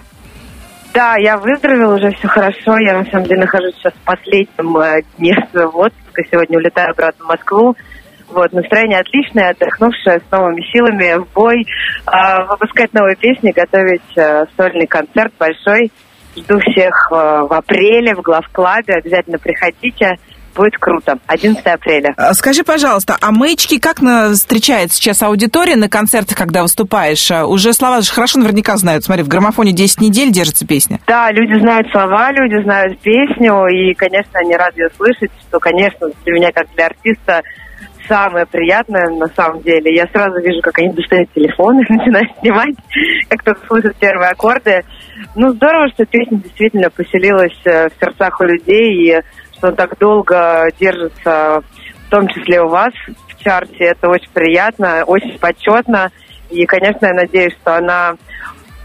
Да, 0.94 1.18
я 1.18 1.38
выздоровела, 1.38 1.96
уже 1.96 2.12
все 2.12 2.30
хорошо. 2.30 2.78
Я, 2.78 3.00
на 3.00 3.06
самом 3.12 3.26
деле, 3.26 3.42
нахожусь 3.42 3.76
сейчас 3.76 3.92
в 3.92 4.06
последнем 4.06 4.78
э, 4.78 5.02
дне 5.18 5.36
своего 5.52 5.82
отпуска. 5.82 6.24
Сегодня 6.32 6.58
улетаю 6.60 6.92
обратно 6.92 7.26
в 7.26 7.28
Москву. 7.28 7.76
Вот, 8.30 8.52
настроение 8.52 9.00
отличное, 9.00 9.52
отдохнувшее, 9.52 10.20
с 10.20 10.32
новыми 10.32 10.62
силами, 10.72 11.20
в 11.20 11.34
бой, 11.34 11.66
э, 12.06 12.46
выпускать 12.50 12.94
новые 12.94 13.16
песни, 13.16 13.52
готовить 13.52 14.02
э, 14.18 14.46
сольный 14.58 14.88
концерт 14.88 15.34
большой. 15.40 15.92
Жду 16.36 16.60
всех 16.60 17.10
э, 17.12 17.16
в 17.16 17.54
апреле 17.54 18.16
в 18.16 18.22
главклабе, 18.22 18.96
обязательно 18.96 19.40
приходите, 19.40 20.18
будет 20.58 20.78
круто. 20.78 21.20
11 21.28 21.66
апреля. 21.66 22.14
А 22.18 22.34
Скажи, 22.34 22.64
пожалуйста, 22.64 23.16
а 23.22 23.32
маячки 23.32 23.80
как 23.80 24.02
на... 24.02 24.32
встречает 24.32 24.92
сейчас 24.92 25.22
аудитория 25.22 25.76
на 25.76 25.88
концертах, 25.88 26.36
когда 26.38 26.64
выступаешь? 26.64 27.32
А 27.32 27.46
Уже 27.46 27.74
слова 27.74 28.02
же 28.02 28.12
хорошо 28.12 28.40
наверняка 28.40 28.76
знают. 28.78 29.06
Смотри, 29.06 29.24
в 29.24 29.28
граммофоне 29.28 29.72
10 29.72 30.02
недель 30.02 30.32
держится 30.32 30.68
песня. 30.68 31.00
Да, 31.08 31.32
люди 31.32 31.60
знают 31.60 31.88
слова, 31.92 32.32
люди 32.32 32.62
знают 32.64 33.00
песню, 33.00 33.68
и, 33.68 33.94
конечно, 33.94 34.40
они 34.40 34.56
рады 34.56 34.82
ее 34.82 34.90
слышать, 34.98 35.32
что, 35.48 35.60
конечно, 35.60 36.08
для 36.26 36.34
меня, 36.34 36.52
как 36.52 36.68
для 36.76 36.88
артиста, 36.88 37.42
самое 38.08 38.46
приятное 38.46 39.10
на 39.10 39.28
самом 39.28 39.62
деле. 39.62 39.96
Я 39.96 40.06
сразу 40.08 40.40
вижу, 40.40 40.62
как 40.62 40.78
они 40.80 40.94
достают 40.94 41.32
телефон 41.34 41.80
и 41.80 41.86
начинают 41.94 42.30
снимать, 42.40 42.76
как 43.30 43.40
кто-то 43.42 43.68
слышит 43.68 43.96
первые 43.98 44.32
аккорды. 44.32 44.82
Ну, 45.36 45.50
здорово, 45.54 45.90
что 45.90 46.06
песня 46.06 46.38
действительно 46.40 46.90
поселилась 46.90 47.60
э, 47.66 47.90
в 47.90 48.00
сердцах 48.00 48.40
у 48.40 48.44
людей, 48.44 49.12
и 49.12 49.22
что 49.54 49.72
так 49.72 49.98
долго 49.98 50.68
держится, 50.80 51.62
в 52.06 52.10
том 52.10 52.28
числе 52.28 52.62
у 52.62 52.70
вас 52.70 52.94
в 53.28 53.44
чарте. 53.44 53.86
Это 53.86 54.10
очень 54.10 54.32
приятно, 54.34 55.04
очень 55.06 55.38
почетно. 55.40 56.12
И, 56.50 56.66
конечно, 56.66 57.08
я 57.08 57.14
надеюсь, 57.14 57.54
что 57.62 57.76
она 57.76 58.16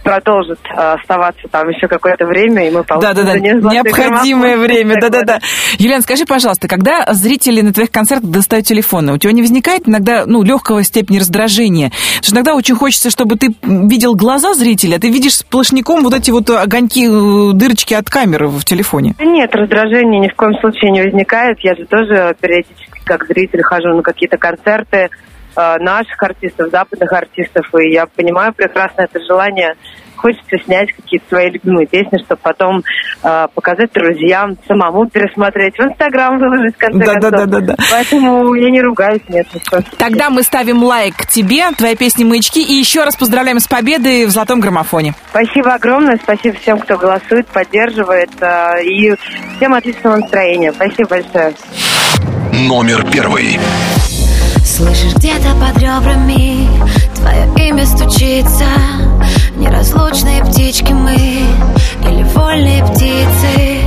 продолжит 0.02 0.58
э, 0.64 0.74
оставаться 0.76 1.48
там 1.50 1.68
еще 1.68 1.88
какое-то 1.88 2.26
время, 2.26 2.68
и 2.68 2.70
мы 2.70 2.84
получим 2.84 3.14
Да-да-да, 3.14 3.38
необходимое 3.38 4.56
граммофон. 4.56 4.66
время, 4.66 5.00
да-да-да. 5.00 5.38
Юлиан, 5.78 6.02
скажи, 6.02 6.24
пожалуйста, 6.24 6.68
когда 6.68 7.06
зрители 7.12 7.60
на 7.60 7.72
твоих 7.72 7.90
концертах 7.90 8.30
достают 8.30 8.66
телефоны, 8.66 9.12
у 9.12 9.18
тебя 9.18 9.32
не 9.32 9.42
возникает 9.42 9.88
иногда, 9.88 10.24
ну, 10.26 10.42
легкого 10.42 10.82
степени 10.82 11.18
раздражения? 11.18 11.90
Потому 11.90 12.22
что 12.22 12.34
иногда 12.34 12.54
очень 12.54 12.74
хочется, 12.74 13.10
чтобы 13.10 13.36
ты 13.36 13.48
видел 13.62 14.14
глаза 14.14 14.54
зрителя, 14.54 14.96
а 14.96 15.00
ты 15.00 15.08
видишь 15.10 15.36
сплошняком 15.36 16.02
вот 16.02 16.14
эти 16.14 16.30
вот 16.30 16.50
огоньки, 16.50 17.06
э, 17.06 17.52
дырочки 17.54 17.94
от 17.94 18.10
камеры 18.10 18.48
в 18.48 18.64
телефоне. 18.64 19.14
Да 19.18 19.24
Нет, 19.24 19.54
раздражения 19.54 20.20
ни 20.20 20.28
в 20.28 20.34
коем 20.34 20.54
случае 20.60 20.90
не 20.90 21.02
возникает. 21.02 21.58
Я 21.60 21.74
же 21.74 21.86
тоже 21.86 22.34
периодически 22.40 22.92
как 23.04 23.26
зритель 23.26 23.62
хожу 23.62 23.88
на 23.96 24.02
какие-то 24.02 24.38
концерты 24.38 25.10
наших 25.56 26.22
артистов, 26.22 26.70
западных 26.70 27.12
артистов, 27.12 27.66
и 27.80 27.92
я 27.92 28.06
понимаю 28.06 28.52
прекрасно 28.54 29.02
это 29.02 29.18
желание. 29.24 29.74
Хочется 30.16 30.56
снять 30.64 30.92
какие-то 30.92 31.26
свои 31.30 31.50
любимые 31.50 31.88
песни, 31.88 32.16
чтобы 32.24 32.40
потом 32.40 32.82
э, 33.24 33.46
показать 33.56 33.90
друзьям, 33.92 34.56
самому 34.68 35.08
пересмотреть, 35.10 35.74
в 35.76 35.80
Инстаграм 35.80 36.38
выложить, 36.38 36.76
в 36.76 36.78
конце 36.78 36.98
Да, 37.04 37.14
да, 37.14 37.20
концов. 37.30 37.30
да, 37.32 37.46
да, 37.46 37.60
да. 37.60 37.76
Поэтому 37.90 38.54
я 38.54 38.70
не 38.70 38.80
ругаюсь, 38.82 39.22
нет. 39.28 39.48
ни 39.52 39.58
в 39.58 39.68
коем 39.68 39.82
случае. 39.82 39.98
Тогда 39.98 40.30
мы 40.30 40.44
ставим 40.44 40.80
лайк 40.84 41.26
тебе, 41.26 41.68
твоей 41.76 41.96
песне 41.96 42.24
«Маячки», 42.24 42.62
и 42.62 42.74
еще 42.74 43.02
раз 43.02 43.16
поздравляем 43.16 43.58
с 43.58 43.66
победой 43.66 44.26
в 44.26 44.30
«Золотом 44.30 44.60
граммофоне». 44.60 45.14
Спасибо 45.30 45.74
огромное, 45.74 46.20
спасибо 46.22 46.56
всем, 46.56 46.78
кто 46.78 46.96
голосует, 46.98 47.48
поддерживает, 47.48 48.30
э, 48.40 48.84
и 48.84 49.16
всем 49.56 49.74
отличного 49.74 50.18
настроения. 50.18 50.72
Спасибо 50.72 51.08
большое. 51.08 51.52
Номер 52.68 53.04
первый. 53.10 53.58
Слышишь 54.64 55.14
где-то 55.14 55.54
под 55.54 55.78
ребрами 55.78 56.68
Твое 57.16 57.48
имя 57.68 57.86
стучится. 57.86 58.66
Неразлучные 59.56 60.44
птички 60.44 60.92
мы 60.92 61.14
Или 61.14 62.24
вольные 62.34 62.84
птицы. 62.84 63.80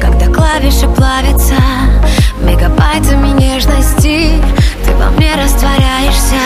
Когда 0.00 0.26
клавиши 0.26 0.88
плавятся 0.88 1.56
Мегабайтами 2.40 3.28
нежности 3.40 4.30
Ты 4.84 4.94
во 4.94 5.10
мне 5.10 5.34
растворяешься. 5.34 6.40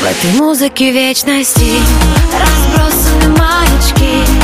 В 0.00 0.04
этой 0.04 0.38
музыке 0.38 0.90
вечности 0.90 1.80
Разбросаны 2.32 3.36
маячки 3.38 4.41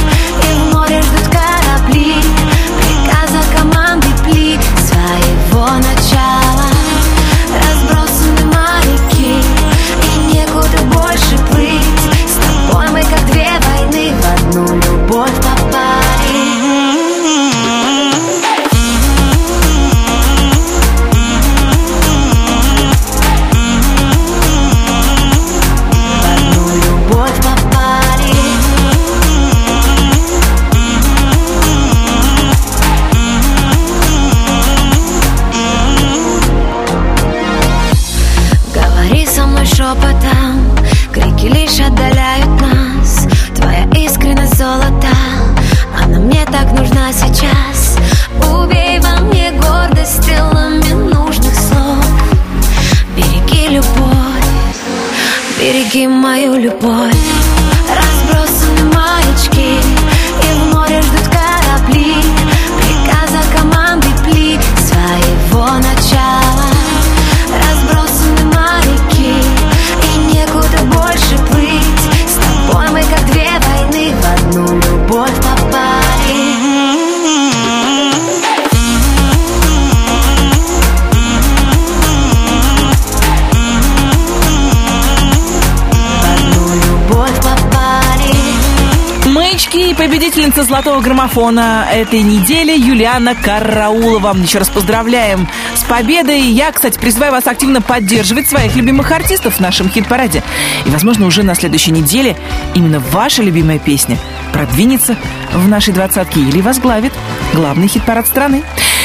победительница 90.58 90.64
золотого 90.64 91.00
граммофона 91.00 91.86
этой 91.92 92.22
недели 92.22 92.76
Юлиана 92.76 93.34
Караулова. 93.34 94.36
Еще 94.36 94.58
раз 94.58 94.68
поздравляем 94.68 95.46
с 95.74 95.84
победой. 95.84 96.40
Я, 96.40 96.72
кстати, 96.72 96.98
призываю 96.98 97.32
вас 97.32 97.46
активно 97.46 97.80
поддерживать 97.80 98.48
своих 98.48 98.74
любимых 98.74 99.10
артистов 99.12 99.56
в 99.56 99.60
нашем 99.60 99.88
хит-параде. 99.88 100.42
И, 100.84 100.90
возможно, 100.90 101.26
уже 101.26 101.42
на 101.42 101.54
следующей 101.54 101.92
неделе 101.92 102.36
именно 102.74 102.98
ваша 102.98 103.42
любимая 103.42 103.78
песня 103.78 104.18
продвинется 104.52 105.16
в 105.52 105.68
нашей 105.68 105.94
двадцатке 105.94 106.40
или 106.40 106.60
возглавит 106.60 107.12
главный 107.52 107.86
хит-парад 107.88 108.26
страны. 108.26 108.62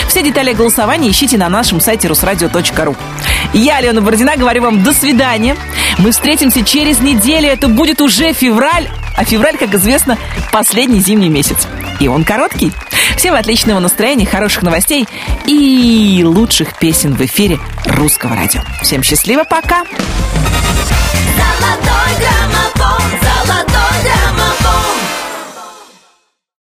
Все 0.08 0.24
детали 0.24 0.54
голосования 0.54 1.12
ищите 1.12 1.38
на 1.38 1.50
нашем 1.50 1.82
сайте 1.82 2.08
русрадио.ру. 2.08 2.96
Я, 3.54 3.78
Алена 3.78 4.02
Бородина, 4.02 4.38
говорю 4.38 4.64
вам 4.64 4.84
до 4.84 4.94
свидания. 4.94 5.56
Мы 6.00 6.12
встретимся 6.12 6.64
через 6.64 7.00
неделю. 7.00 7.48
Это 7.48 7.68
будет 7.68 8.02
уже 8.02 8.34
февраль. 8.34 8.88
А 9.16 9.26
февраль, 9.26 9.58
как 9.58 9.74
известно, 9.76 10.18
последний 10.52 11.00
зимний 11.00 11.30
месяц. 11.30 11.68
И 12.00 12.08
он 12.08 12.24
короткий. 12.24 12.72
Всем 13.18 13.36
отличного 13.36 13.80
настроения, 13.80 14.26
хороших 14.26 14.64
новостей 14.64 15.08
и 15.46 16.24
лучших 16.26 16.78
песен 16.78 17.14
в 17.14 17.22
эфире 17.22 17.60
русского 17.86 18.36
радио. 18.36 18.62
Всем 18.82 19.04
счастливо, 19.04 19.44
пока! 19.44 19.84
Золотой 21.38 22.12
граммофон, 22.20 23.02
золотой 23.22 24.04
граммофон. 24.04 25.03